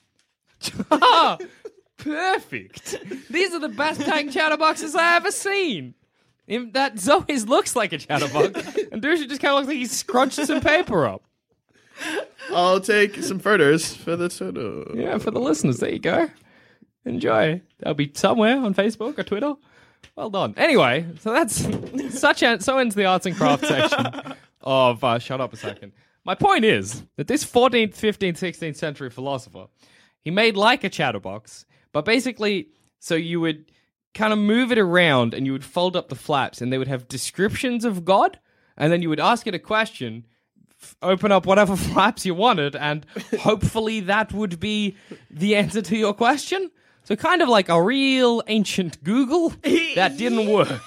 [1.98, 2.96] Perfect.
[3.30, 5.94] These are the best tank chatterboxes I ever seen.
[6.48, 8.56] In that Zoe's looks like a chatterbox,
[8.92, 11.22] and Duscher just kind of looks like he's scrunched some paper up.
[12.50, 14.96] I'll take some photos for the photo.
[14.96, 16.28] Yeah, for the listeners, there you go.
[17.04, 17.62] Enjoy.
[17.78, 19.54] They'll be somewhere on Facebook or Twitter.
[20.16, 20.54] Well done.
[20.56, 21.66] Anyway, so that's
[22.18, 25.92] such a, so ends the arts and crafts section of uh, Shut Up a Second.
[26.24, 29.66] My point is that this 14th, 15th, 16th century philosopher,
[30.20, 33.70] he made like a chatterbox, but basically, so you would
[34.14, 36.88] kind of move it around and you would fold up the flaps and they would
[36.88, 38.38] have descriptions of God,
[38.76, 40.26] and then you would ask it a question,
[40.82, 43.06] f- open up whatever flaps you wanted, and
[43.40, 44.96] hopefully that would be
[45.30, 46.70] the answer to your question.
[47.08, 49.48] So kind of like a real ancient Google
[49.94, 50.78] that didn't work.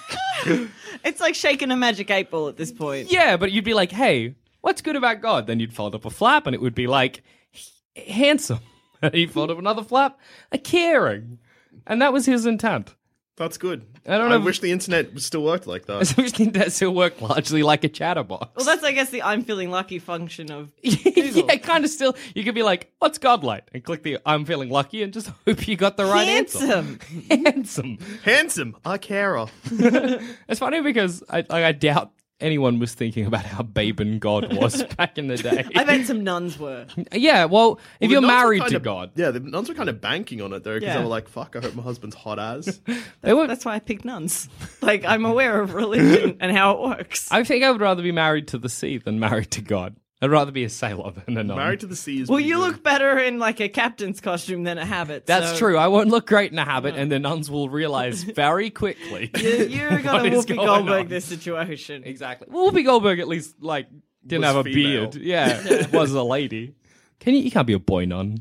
[1.02, 3.10] It's like shaking a magic eight ball at this point.
[3.10, 5.48] Yeah, but you'd be like, hey, what's good about God?
[5.48, 7.72] Then you'd fold up a flap and it would be like, "H-
[8.06, 8.60] handsome.
[9.02, 10.16] And you'd fold up another flap,
[10.52, 11.40] a caring.
[11.88, 12.94] And that was his intent.
[13.36, 13.86] That's good.
[14.06, 16.02] I don't know I if- wish the internet still worked like that.
[16.02, 18.50] Especially that still worked largely like a chatterbox.
[18.54, 22.14] Well, that's I guess the I'm feeling lucky function of yeah, kind of still.
[22.34, 25.28] You could be like, "What's God like?" and click the "I'm feeling lucky" and just
[25.46, 26.98] hope you got the right handsome.
[27.00, 27.34] answer.
[27.44, 27.98] Handsome.
[28.22, 29.46] Handsome, a carer.
[29.70, 32.12] It's funny because I, I, I doubt
[32.42, 35.64] anyone was thinking about how Baben God was back in the day.
[35.74, 36.86] I bet some nuns were.
[37.12, 39.68] yeah, well, if Well, you're the nuns were married to of- God, Yeah, the nuns
[39.68, 40.96] were kind of banking on it though, because Yeah.
[40.98, 42.80] they were like, "Fuck, I hope my husband's hot as."
[43.22, 43.46] they were.
[43.46, 44.48] That's why I picked nuns.
[44.80, 47.30] Like I'm aware of religion and how it works.
[47.30, 49.96] I think I would rather be married to the sea than married to God.
[50.22, 51.56] I'd rather be a sailor than a nun.
[51.56, 52.60] Married to the sea is well, pretty you good.
[52.74, 55.26] look better in like a captain's costume than a habit.
[55.26, 55.76] That's so true.
[55.76, 59.30] I won't look great in a habit, and the nuns will realize very quickly.
[59.36, 61.08] You, you're gonna is Whoopi going Goldberg on.
[61.08, 62.04] this situation.
[62.04, 62.46] Exactly.
[62.50, 63.88] Well, Whoopi Goldberg at least like
[64.26, 65.10] didn't Was have a female.
[65.10, 65.14] beard.
[65.16, 66.74] Yeah, was a lady.
[67.18, 67.40] Can you?
[67.40, 68.38] You can't be a boy nun.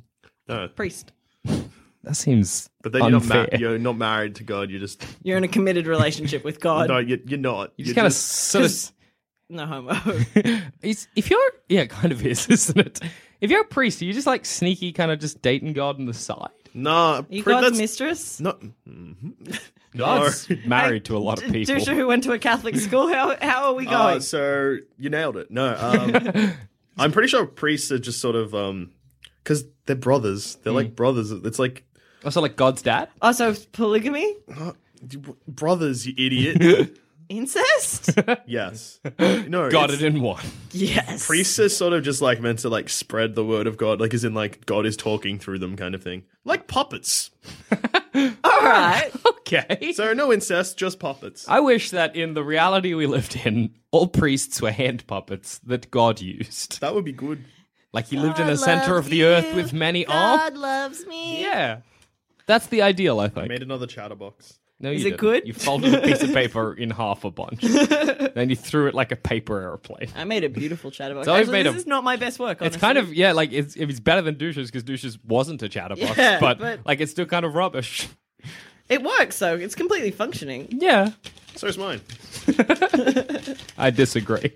[0.48, 1.12] No, Priest.
[2.04, 3.50] That seems but then you're not, unfair.
[3.52, 4.72] ma- you're not married to God.
[4.72, 6.90] You're just You're in a committed relationship with God.
[6.90, 7.74] no, you're, you're not.
[7.78, 8.92] You You're just kind of sort of.
[9.52, 9.94] No homo.
[10.82, 13.00] It's, if you're, yeah, it kind of is, isn't it?
[13.40, 16.06] If you're a priest, are you just like sneaky, kind of just dating God on
[16.06, 16.50] the side?
[16.74, 18.40] Nah, You pri- God's that's mistress?
[18.40, 18.62] not.
[18.62, 19.34] mhm.
[19.44, 19.58] No.
[19.98, 21.76] God's married to a lot of people.
[21.76, 24.18] Duscher, who went to a Catholic school, how how are we going?
[24.18, 25.52] Uh, so you nailed it.
[25.52, 26.54] No, um,
[26.98, 28.92] I'm pretty sure priests are just sort of um,
[29.44, 30.56] because they're brothers.
[30.64, 30.78] They're Hmm.
[30.78, 31.32] like brothers.
[31.32, 31.84] It's like
[32.24, 33.10] Also, like God's dad.
[33.22, 34.34] also, polygamy,
[35.48, 36.98] brothers, you idiot.
[37.32, 38.12] Incest.
[38.46, 39.00] yes.
[39.20, 39.70] No.
[39.70, 40.44] Got it in one.
[40.72, 41.26] yes.
[41.26, 44.14] Priests are sort of just like meant to like spread the word of God, like
[44.14, 46.24] as in like God is talking through them, kind of thing.
[46.46, 47.32] Like puppets.
[48.16, 49.12] All right.
[49.26, 49.94] Okay.
[49.94, 51.46] So no incest, just puppets.
[51.48, 55.92] I wish that in the reality we lived in, all priests were hand puppets that
[55.92, 56.80] God used.
[56.82, 57.44] That would be good.
[57.94, 60.42] Like he lived in the center of the earth with many arms.
[60.42, 61.42] God loves me.
[61.42, 61.80] Yeah.
[62.46, 63.38] That's the ideal, I think.
[63.38, 63.50] I think.
[63.50, 64.60] made another chatterbox.
[64.82, 65.20] No, you Is it didn't.
[65.20, 65.48] good?
[65.48, 67.62] You folded a piece of paper in half a bunch.
[68.34, 70.10] then you threw it like a paper airplane.
[70.16, 71.26] I made a beautiful chatterbox.
[71.26, 72.62] So I've Actually, made this a- is not my best work.
[72.62, 75.70] It's kind of yeah, like it's if it's better than douches because douches wasn't a
[75.70, 78.08] chatterbox, Yeah, but, but- like it's still kind of rubbish.
[78.90, 79.56] It works though.
[79.56, 80.68] It's completely functioning.
[80.72, 81.12] Yeah,
[81.56, 82.02] So is mine.
[83.78, 84.52] I disagree.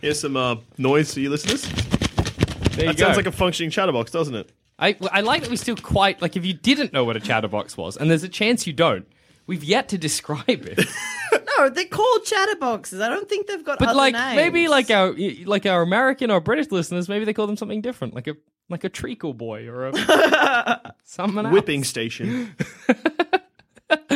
[0.00, 1.62] Here's some uh, noise for you listeners.
[1.62, 3.04] There you That go.
[3.06, 4.50] sounds like a functioning chatterbox, doesn't it?
[4.78, 7.76] I I like that we still quite like if you didn't know what a chatterbox
[7.76, 9.06] was, and there's a chance you don't.
[9.46, 10.78] We've yet to describe it,
[11.58, 13.00] No, they're called chatterboxes.
[13.00, 13.78] I don't think they've got.
[13.78, 14.36] but other like names.
[14.36, 15.14] maybe like our
[15.46, 18.34] like our American or British listeners, maybe they call them something different, like a
[18.68, 21.52] like a treacle boy or a something else.
[21.52, 22.54] Whipping station.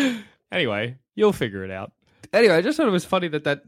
[0.51, 1.93] Anyway, you'll figure it out.
[2.33, 3.63] Anyway, I just thought it was funny that that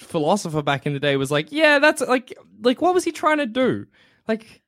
[0.00, 3.38] philosopher back in the day was like, yeah, that's like, like, what was he trying
[3.38, 3.86] to do?
[4.26, 4.63] Like, wait, wait-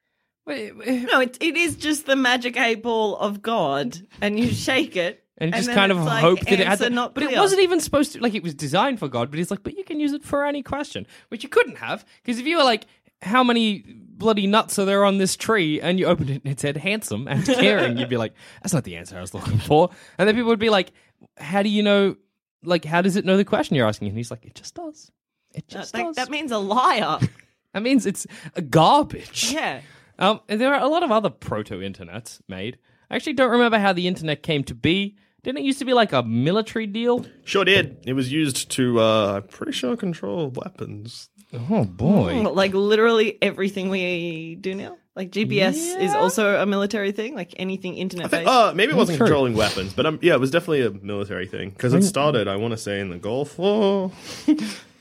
[0.47, 5.25] No, it, it is just the magic eight ball of God, and you shake it,
[5.39, 7.81] and just kind of like, hope that it had answer not but it wasn't even
[7.81, 10.13] supposed to, like, it was designed for God, but he's like, but you can use
[10.13, 12.87] it for any question, which you couldn't have, because if you were like,
[13.23, 15.81] how many bloody nuts are there on this tree?
[15.81, 18.85] And you opened it and it said handsome and caring, you'd be like, that's not
[18.85, 19.91] the answer I was looking for.
[20.19, 20.93] And then people would be like,
[21.39, 22.17] how do you know,
[22.63, 24.09] like, how does it know the question you're asking?
[24.09, 25.11] And he's like, it just does.
[25.53, 26.17] It That, just that, does.
[26.17, 27.19] that means a liar.
[27.73, 28.27] That means it's
[28.71, 29.53] garbage.
[29.53, 29.83] yeah.
[30.19, 32.79] Um, there are a lot of other proto internets made.
[33.11, 35.17] I actually don't remember how the internet came to be.
[35.43, 37.25] Didn't it used to be like a military deal?
[37.45, 37.99] Sure did.
[38.05, 41.29] It was used to, uh, I'm pretty sure, control weapons.
[41.71, 42.43] Oh boy.
[42.43, 44.97] Like literally everything we do now.
[45.15, 47.35] Like GPS is also a military thing.
[47.35, 48.51] Like anything internet I think, based.
[48.57, 49.27] uh, maybe it wasn't true.
[49.27, 52.57] controlling weapons, but um, yeah, it was definitely a military thing because it started, I
[52.57, 54.11] want to say, in the Gulf War.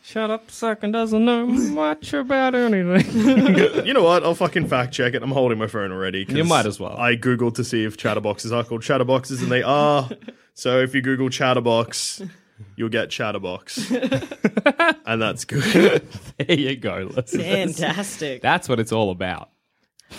[0.08, 3.86] Shut up, second doesn't know much about anything.
[3.86, 4.24] you know what?
[4.24, 5.24] I'll fucking fact check it.
[5.24, 6.26] I'm holding my phone already.
[6.26, 6.96] 'cause You might as well.
[6.96, 10.08] I googled to see if chatterboxes are called chatterboxes, and they are.
[10.54, 12.22] so if you Google chatterbox,
[12.76, 13.90] you'll get chatterbox,
[15.06, 16.08] and that's good.
[16.38, 17.10] there you go.
[17.12, 17.78] listeners.
[17.80, 18.44] Fantastic.
[18.44, 19.50] That's what it's all about.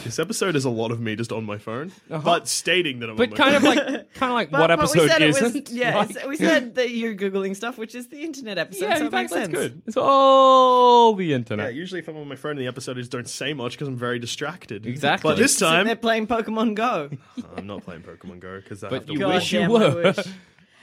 [0.05, 2.23] This episode is a lot of me just on my phone, uh-huh.
[2.25, 3.17] but stating that I'm.
[3.17, 5.23] But on my kind of like, kind of like But- what but episode we said
[5.23, 5.57] isn't?
[5.57, 8.59] It was, yeah, Like- it's- we said that you're googling stuff, which is the internet
[8.59, 8.85] episode.
[8.87, 9.55] yeah, so in fact, that's sense.
[9.55, 9.83] good.
[9.87, 11.65] It's all the internet.
[11.65, 11.75] Yeah, internet.
[11.75, 13.89] usually if I'm on my phone in the episode, I just don't say much because
[13.89, 14.87] I'm very distracted.
[14.87, 15.31] Exactly.
[15.33, 17.11] But this time, they're playing Pokemon Go.
[17.37, 19.69] Uh, I'm not playing Pokemon Go because I But have to you God wish you
[19.69, 20.15] were.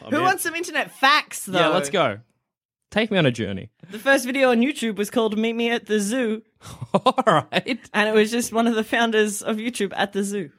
[0.03, 0.23] I'm Who in.
[0.23, 1.57] wants some internet facts though?
[1.59, 2.19] yeah, let's go.
[2.91, 3.71] Take me on a journey.
[3.89, 6.43] The first video on YouTube was called "Meet Me at the Zoo,"
[6.93, 7.79] all right.
[7.93, 10.51] and it was just one of the founders of YouTube at the zoo.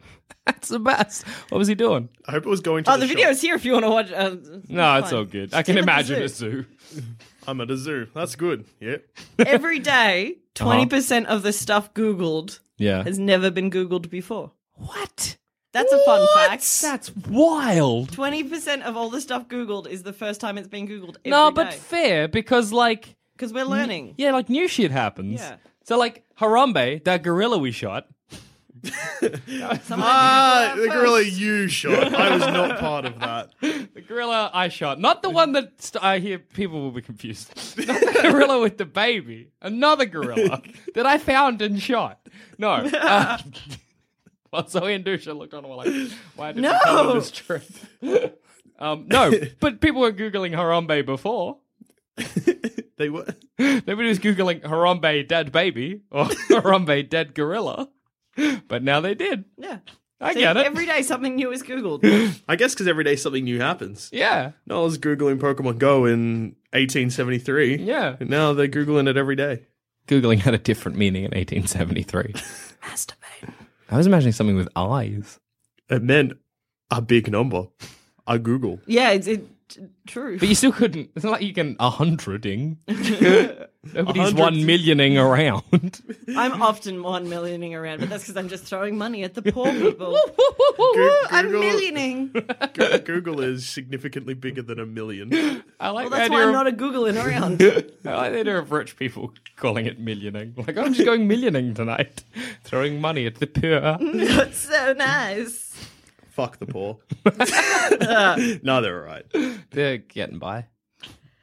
[0.46, 1.26] That's the best.
[1.50, 2.08] What was he doing?
[2.26, 3.32] I hope it was going to Oh, the, the video shop.
[3.32, 4.12] is here if you want to watch.
[4.12, 4.36] Uh,
[4.68, 5.18] No, it's fine.
[5.18, 5.54] all good.
[5.54, 6.24] I Stick can at the imagine zoo.
[6.24, 7.02] a zoo.
[7.46, 8.06] I'm at a zoo.
[8.14, 8.64] That's good.
[8.80, 8.96] Yeah.
[9.38, 13.02] Every day, twenty percent of the stuff Googled Yeah.
[13.04, 14.52] has never been Googled before.
[14.74, 15.36] What?
[15.72, 16.80] That's a fun fact.
[16.82, 18.12] That's wild.
[18.12, 21.16] Twenty percent of all the stuff Googled is the first time it's been Googled.
[21.24, 24.14] Every no, but fair because like because we're learning.
[24.16, 25.40] yeah, like new shit happens.
[25.40, 25.56] Yeah.
[25.84, 28.08] So like Harambe, that gorilla we shot.
[29.90, 32.14] Ah, the gorilla you shot.
[32.14, 33.50] I was not part of that.
[33.94, 37.54] The gorilla I shot, not the one that st- I hear people will be confused.
[37.86, 40.60] Not the gorilla with the baby, another gorilla
[40.94, 42.18] that I found and shot.
[42.58, 42.70] No.
[42.72, 43.38] Uh,
[44.52, 46.78] well, Zoe and Dusha looked on and were like, "Why did we No!
[46.82, 47.88] cover this truth?"
[48.80, 51.58] um, no, but people were googling Harambe before.
[52.96, 53.26] They were.
[53.58, 57.88] Nobody was googling Harambe dead baby or Harambe dead gorilla,
[58.68, 59.46] but now they did.
[59.58, 59.78] Yeah.
[60.20, 60.64] I See, get it.
[60.64, 62.40] Every day something new is Googled.
[62.48, 64.10] I guess because every day something new happens.
[64.12, 67.78] yeah, No, I was googling Pokemon Go in 1873.
[67.78, 68.14] yeah.
[68.20, 69.62] And now they're googling it every day.
[70.06, 72.32] Googling had a different meaning in 1873.
[72.82, 73.54] Masturbate.
[73.90, 75.40] I was imagining something with eyes.
[75.90, 76.34] It meant
[76.92, 77.66] a big number.
[78.26, 78.80] A Google.
[78.86, 80.38] Yeah, it's it, t- true.
[80.38, 81.10] But you still couldn't.
[81.14, 82.78] It's not like you can a hundreding.
[82.88, 86.00] Nobody's hundred- one millioning around.
[86.36, 89.70] I'm often one millioning around, but that's because I'm just throwing money at the poor
[89.72, 90.18] people.
[90.76, 92.32] Goo- I'm Google- millioning.
[92.72, 95.62] Go- Google is significantly bigger than a million.
[95.80, 97.62] I like Well, the that's idea why I'm of, not a Googling around.
[97.62, 100.54] I like the idea of rich people calling it millioning.
[100.56, 102.24] Like I'm just going millioning tonight,
[102.64, 103.98] throwing money at the poor.
[104.26, 105.62] That's so nice.
[106.34, 106.98] Fuck the poor.
[108.62, 109.24] no, they're all right.
[109.70, 110.66] They're getting by.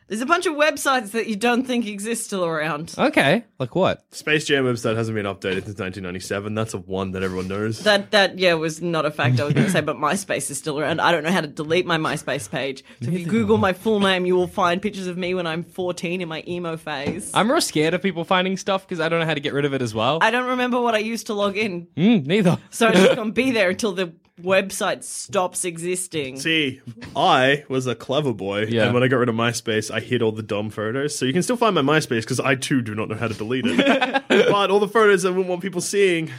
[0.08, 2.94] There's a bunch of websites that you don't think exist still around.
[2.98, 4.04] Okay, like what?
[4.14, 6.54] Space Jam website hasn't been updated since 1997.
[6.54, 7.80] That's a one that everyone knows.
[7.86, 10.58] That that yeah was not a fact I was going to say, but MySpace is
[10.58, 11.00] still around.
[11.00, 12.84] I don't know how to delete my MySpace page.
[13.02, 15.64] So if you Google my full name, you will find pictures of me when I'm
[15.64, 17.32] 14 in my emo phase.
[17.34, 19.64] I'm real scared of people finding stuff because I don't know how to get rid
[19.64, 20.20] of it as well.
[20.22, 22.58] I don't remember what I used to log in, Mm, neither.
[22.70, 24.12] so I'm just gonna be there until the
[24.44, 26.38] website stops existing.
[26.40, 26.82] See,
[27.16, 28.86] I was a clever boy, Yeah.
[28.86, 31.16] and when I got rid of MySpace, I hid all the dumb photos.
[31.16, 33.34] So you can still find my MySpace because I too do not know how to
[33.34, 33.78] delete it.
[34.28, 36.30] but all the photos I wouldn't want people seeing,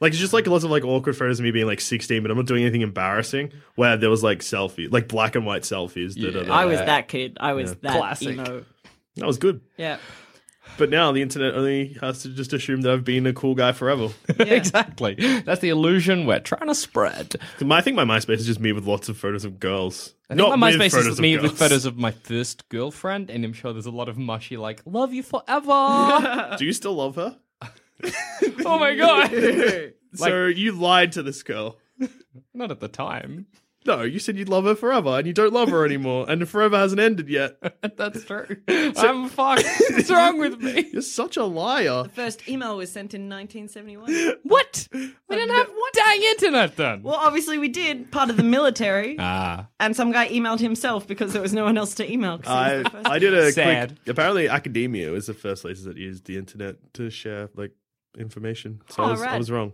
[0.00, 2.30] like it's just like lots of like awkward photos of me being like 16, but
[2.30, 3.52] I'm not doing anything embarrassing.
[3.74, 6.14] Where there was like selfie, like black and white selfies.
[6.14, 6.54] da, da, da.
[6.54, 7.36] I was that kid.
[7.40, 8.28] I was that Classic.
[8.34, 8.64] emo.
[9.16, 9.60] that was good.
[9.76, 9.98] Yeah.
[10.78, 13.72] But now the internet only has to just assume that I've been a cool guy
[13.72, 14.10] forever.
[14.38, 15.14] exactly.
[15.14, 17.36] That's the illusion we're trying to spread.
[17.60, 20.14] I think my MySpace is just me with lots of photos of girls.
[20.28, 23.44] I think Not my MySpace is of me with photos of my first girlfriend, and
[23.44, 27.16] I'm sure there's a lot of mushy like "love you forever." Do you still love
[27.16, 27.38] her?
[28.64, 29.92] oh my god!
[30.14, 31.78] so you lied to this girl.
[32.54, 33.46] Not at the time.
[33.86, 36.46] No, you said you'd love her forever, and you don't love her anymore, and the
[36.46, 37.56] forever hasn't ended yet.
[37.96, 38.58] That's true.
[38.68, 39.64] I'm fucked.
[39.90, 40.86] What's wrong with me?
[40.92, 42.02] You're such a liar.
[42.02, 44.34] The First email was sent in 1971.
[44.42, 44.86] What?
[44.92, 47.02] We didn't have what dang internet then?
[47.02, 49.16] Well, obviously we did, part of the military.
[49.18, 52.36] Ah, And some guy emailed himself because there was no one else to email.
[52.38, 53.06] 'cause he I was the first.
[53.08, 53.88] I did a Sad.
[53.96, 54.08] quick.
[54.08, 57.72] Apparently, academia was the first places that used the internet to share like
[58.18, 58.82] information.
[58.90, 59.38] So I Oh, was I right.
[59.38, 59.72] was wrong.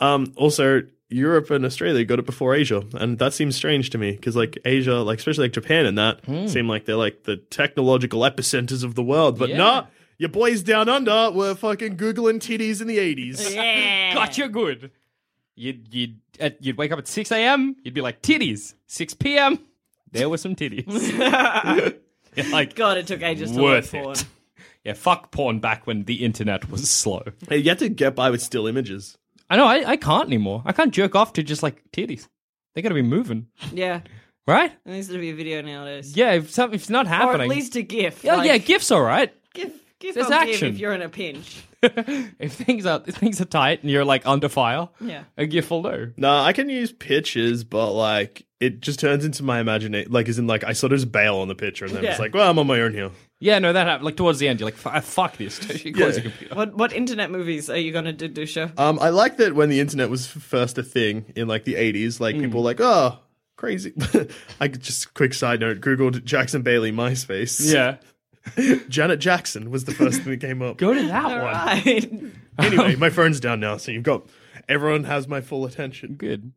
[0.00, 4.12] Um, also, Europe and Australia got it before Asia, and that seems strange to me
[4.12, 6.46] because like Asia, like especially like Japan and that, hmm.
[6.46, 9.38] seem like they're like the technological epicenters of the world.
[9.38, 9.56] But Yeah.
[9.58, 9.86] nah,
[10.18, 13.54] your boys down under were fucking googling titties in the eighties.
[13.54, 14.14] yeah.
[14.14, 14.48] gotcha.
[14.48, 14.90] Good.
[15.54, 17.76] You'd you'd at, you'd wake up at six a.m.
[17.82, 18.74] You'd be like titties.
[18.86, 19.58] Six p.m.
[20.10, 21.94] There were some titties.
[22.50, 24.16] Like God, it took ages to worth load porn.
[24.16, 24.24] it.
[24.84, 27.22] Yeah, fuck porn back when the internet was slow.
[27.48, 29.18] Hey, you had to get by with still images.
[29.52, 29.66] I know.
[29.66, 30.62] I, I can't anymore.
[30.64, 32.26] I can't jerk off to just like titties.
[32.74, 34.00] They got to be moving, Yeah.
[34.46, 34.72] right?
[34.86, 36.16] It needs to be a video nowadays.
[36.16, 36.32] Yeah.
[36.32, 38.24] If, some, if it's not Or happening, at least a GIF.
[38.24, 38.56] Oh, yeah, like, yeah.
[38.58, 39.30] Gifts all right.
[39.52, 40.68] GIF, GIF There's or GIF action.
[40.68, 41.64] if you're in a pinch.
[41.82, 45.24] if things are if things are tight and you're like under fire, Yeah.
[45.36, 46.12] a gif will do.
[46.16, 50.10] No, I can use pictures, but like it just turns into my imagination.
[50.12, 52.16] Like, as in, like I sort of just bail on the picture, and then it's
[52.18, 52.22] Yeah.
[52.22, 53.10] like, well, I'm on my own here.
[53.42, 54.04] Yeah, no, that happened.
[54.04, 55.58] Like towards the end, you're like, "F- fuck this.
[55.84, 56.22] You close Yeah.
[56.22, 56.54] your computer.
[56.54, 58.78] What what internet movies are you gonna do, Duscher?
[58.78, 62.20] Um, I like that when the internet was first a thing in like the 80s,
[62.20, 63.18] like people were like, oh,
[63.56, 63.92] crazy.
[64.60, 67.72] I could just quick side note: Googled Jackson Bailey MySpace.
[67.72, 67.96] Yeah,
[68.88, 70.76] Janet Jackson was the first thing that came up.
[70.78, 71.52] go to that All one.
[71.52, 72.10] right.
[72.58, 74.26] Anyway, my phone's down now, so you've got
[74.68, 76.14] everyone has my full attention.
[76.14, 76.52] Good.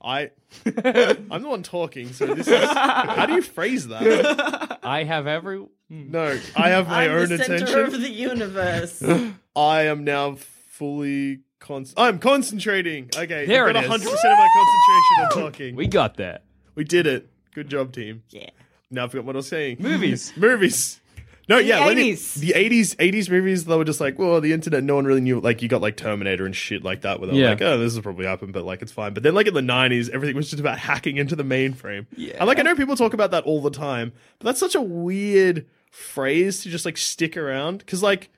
[0.00, 0.30] I,
[0.66, 2.54] I'm the one talking, so this is.
[2.68, 4.78] How do you phrase that?
[4.82, 5.58] I have every.
[5.88, 6.10] Hmm.
[6.10, 7.80] No, I have my I'm own the center attention.
[7.80, 9.02] of the universe.
[9.56, 10.36] I am now
[10.68, 11.40] fully.
[11.60, 13.10] Con- I'm concentrating.
[13.16, 15.74] Okay, There I've got it 100% of my concentration on talking.
[15.76, 16.44] We got that.
[16.76, 17.28] We did it.
[17.52, 18.22] Good job, team.
[18.30, 18.50] yeah.
[18.90, 19.78] Now I forgot what I was saying.
[19.80, 20.32] Movies.
[20.36, 21.00] Movies.
[21.48, 24.52] No, The yeah, when it- the eighties, eighties movies, they were just like, well, the
[24.52, 25.40] internet, no one really knew.
[25.40, 27.48] Like, you got like Terminator and shit like that, where they're Yeah.
[27.50, 29.14] like, oh, this will probably happened, but like, it's fine.
[29.14, 32.06] But then, like in the nineties, everything was just about hacking into the mainframe.
[32.16, 34.74] Yeah, and like, I know people talk about that all the time, but that's such
[34.74, 38.30] a weird phrase to just like stick around because, like,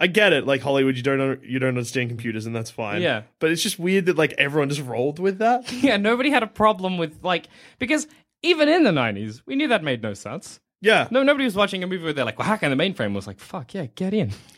[0.00, 3.02] I get it, like Hollywood, you don't un- you don't understand computers, and that's fine.
[3.02, 3.22] Yeah.
[3.40, 5.70] but it's just weird that like everyone just rolled with that.
[5.82, 7.46] Yeah, nobody had a problem with like
[7.80, 8.06] because
[8.42, 10.60] even in the nineties, we knew that made no sense.
[10.80, 13.26] Yeah, No, nobody was watching a movie where they're like, "Well, hacking the mainframe." Was
[13.26, 14.30] like, "Fuck yeah, get in."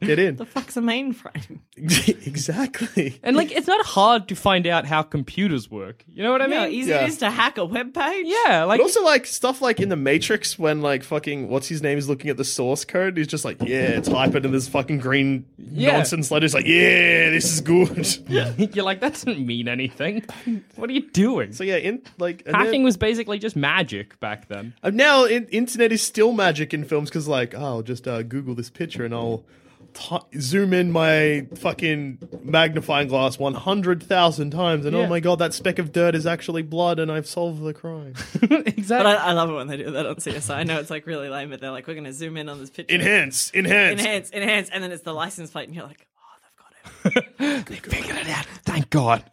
[0.00, 1.60] get in The fuck's a mainframe?
[2.26, 3.20] exactly.
[3.22, 6.04] And like, it's not hard to find out how computers work.
[6.08, 6.74] You know what I You know how mean?
[6.74, 7.02] easy Yeah.
[7.04, 8.26] it is to hack a web page?
[8.28, 11.82] Yeah, like but also like stuff like in the Matrix when like fucking what's his
[11.82, 14.68] name is looking at the source code, he's just like, yeah, type it in this
[14.68, 15.92] fucking green Yeah.
[15.92, 18.08] nonsense letters, like, yeah, this is good.
[18.74, 20.24] you're like, that doesn't mean anything.
[20.76, 21.52] What are you doing?
[21.52, 24.74] so yeah, in like Hacking then- was basically just magic back then.
[24.82, 28.22] and now in, internet is still magic in films because like, oh, I'll just uh,
[28.22, 29.44] Google this picture and I'll
[29.94, 35.02] t- zoom in my fucking magnifying glass one hundred thousand times, and Yeah.
[35.02, 38.14] oh my god, that speck of dirt is actually blood, and I've solved the crime.
[38.42, 38.82] exactly.
[38.88, 40.54] But I, I love it when they do that on CSI.
[40.54, 42.58] I know it's like really lame, but they're like, we're going to zoom in on
[42.58, 42.94] this picture.
[42.94, 44.00] enhance, enhance.
[44.00, 47.66] enhance, enhance, and then it's the license plate, and you're like, oh, they've got it.
[47.66, 48.46] they figured it out.
[48.64, 49.24] Thank God.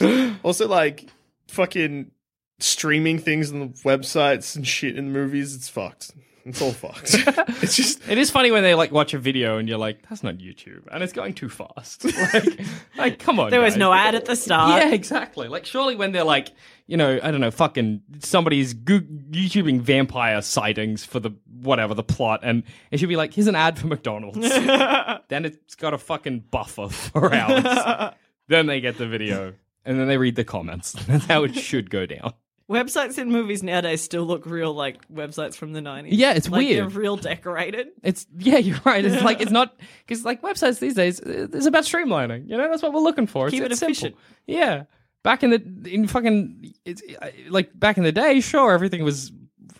[0.42, 1.08] Also, like
[1.48, 2.10] fucking
[2.58, 5.54] streaming things on the websites and shit in the movies.
[5.54, 6.12] It's fucked.
[6.46, 7.14] It's all fucked.
[7.62, 10.22] it's just It is funny when they like watch a video and you're like, "That's
[10.22, 12.04] not YouTube," and it's going too fast.
[12.34, 12.60] Like,
[12.98, 13.50] like come on.
[13.50, 13.78] There was guys.
[13.78, 14.82] no ad at the start.
[14.82, 15.48] Yeah, exactly.
[15.48, 16.52] Like, surely when they're like,
[16.86, 21.30] you know, I don't know, fucking somebody's goo- YouTubing vampire sightings for the
[21.62, 24.38] whatever the plot, and it should be like, here's an ad for McDonald's.
[25.28, 28.12] then it's got a fucking buffer for hours.
[28.48, 29.54] then they get the video,
[29.86, 30.92] and then they read the comments.
[31.06, 32.34] That's how it should go down.
[32.70, 36.08] Websites in movies nowadays still look real like websites from the 90s.
[36.12, 36.90] Yeah, it's like, weird.
[36.90, 37.88] They're real decorated.
[38.02, 39.04] It's yeah, you're right.
[39.04, 42.48] It's like it's not because like websites these days, uh, it's about streamlining.
[42.48, 43.50] You know, that's what we're looking for.
[43.50, 44.18] Keep it's, it it's simple.
[44.46, 44.84] Yeah,
[45.22, 45.62] back in the
[45.92, 47.02] in fucking it's
[47.50, 49.30] like back in the day, sure, everything was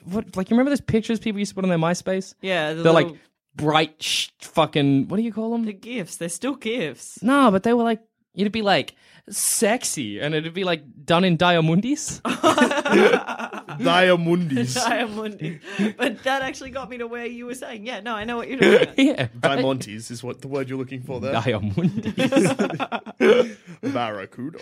[0.05, 2.35] what like you remember those pictures people used to put on their MySpace?
[2.43, 3.21] Yeah, the they're little- like
[3.57, 5.65] bright sh- fucking what do you call them?
[5.65, 6.17] The gifts.
[6.17, 7.23] They're still gifts.
[7.23, 8.03] no, but they were like
[8.35, 8.95] it'd be like
[9.31, 12.21] sexy, and it'd be like done in diamondis.
[13.75, 14.75] Diamondis.
[14.75, 15.61] Diamond.
[15.97, 18.49] but that actually got me to where you were saying, yeah, no, I know what
[18.49, 18.99] you're talking about.
[19.19, 21.35] yeah, Diamontes is what the word you're looking for there.
[21.35, 22.15] diamondis.
[23.93, 24.59] Barracuda.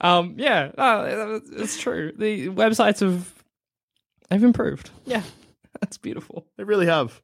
[0.00, 2.12] Um, yeah, no, it's true.
[2.16, 3.32] The websites have
[4.30, 4.90] have improved.
[5.04, 5.22] Yeah.
[5.80, 6.46] That's beautiful.
[6.56, 7.20] They really have.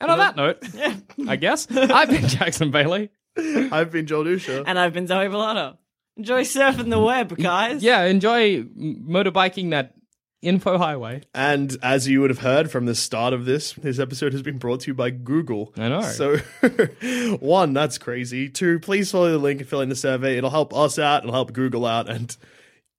[0.00, 0.94] And on that note, Yeah.
[1.28, 3.10] I guess I've been Jackson Bailey.
[3.72, 4.64] I've been Joel Duscher.
[4.66, 5.78] And I've been Zoe Villano.
[6.16, 7.82] Enjoy surfing the web, guys.
[7.82, 9.94] Yeah, enjoy motorbiking that
[10.42, 11.22] info highway.
[11.34, 14.58] And as you would have heard from the start of this, this episode has been
[14.58, 15.72] brought to you by Google.
[15.76, 16.02] I know.
[16.02, 16.36] So,
[17.40, 18.48] one, that's crazy.
[18.48, 20.36] Two, please follow the link and fill in the survey.
[20.36, 21.22] It'll help us out.
[21.22, 22.08] It'll help Google out.
[22.08, 22.36] And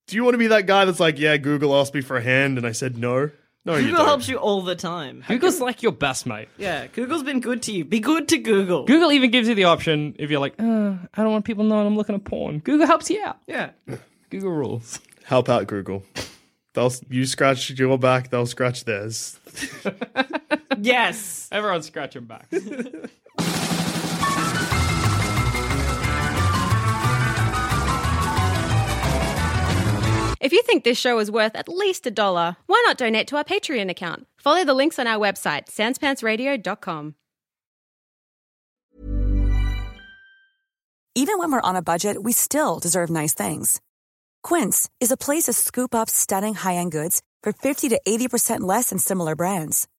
[0.08, 2.22] do you want to be that guy that's like, yeah, Google asked me for a
[2.22, 3.32] hand, and I said no?
[3.70, 4.08] No, you Google don't.
[4.08, 5.24] helps you all the time.
[5.28, 6.50] Google's like your best mate.
[6.58, 7.86] Yeah, Google's been good to you.
[7.86, 8.86] Be good to Google.
[8.86, 10.64] Google even gives you the option if you're like, uh,
[11.14, 12.60] I don't want people knowing I'm looking at porn.
[12.60, 13.38] Google helps you out.
[13.48, 13.72] Yeah.
[14.30, 15.00] Google rules.
[15.24, 16.04] Help out Google.
[16.74, 19.40] They'll you scratch your back, they'll scratch theirs.
[20.82, 21.50] Yes.
[21.52, 22.48] Everyone's scratching back.
[30.40, 33.38] If you think this show is worth at least a dollar, why not donate to
[33.38, 34.26] our Patreon account?
[34.38, 37.16] Follow the links on our website, sanspantsradio.com.
[41.16, 43.82] Even when we're on a budget, we still deserve nice things.
[44.42, 48.92] Quince is a place to scoop up stunning high-end goods for 50 to 80% less
[48.92, 49.90] than similar brands.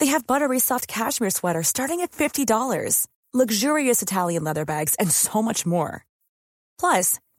[0.00, 5.40] They have buttery soft cashmere sweaters starting at $50, luxurious Italian leather bags, and so
[5.40, 6.04] much more.
[6.80, 7.20] Plus,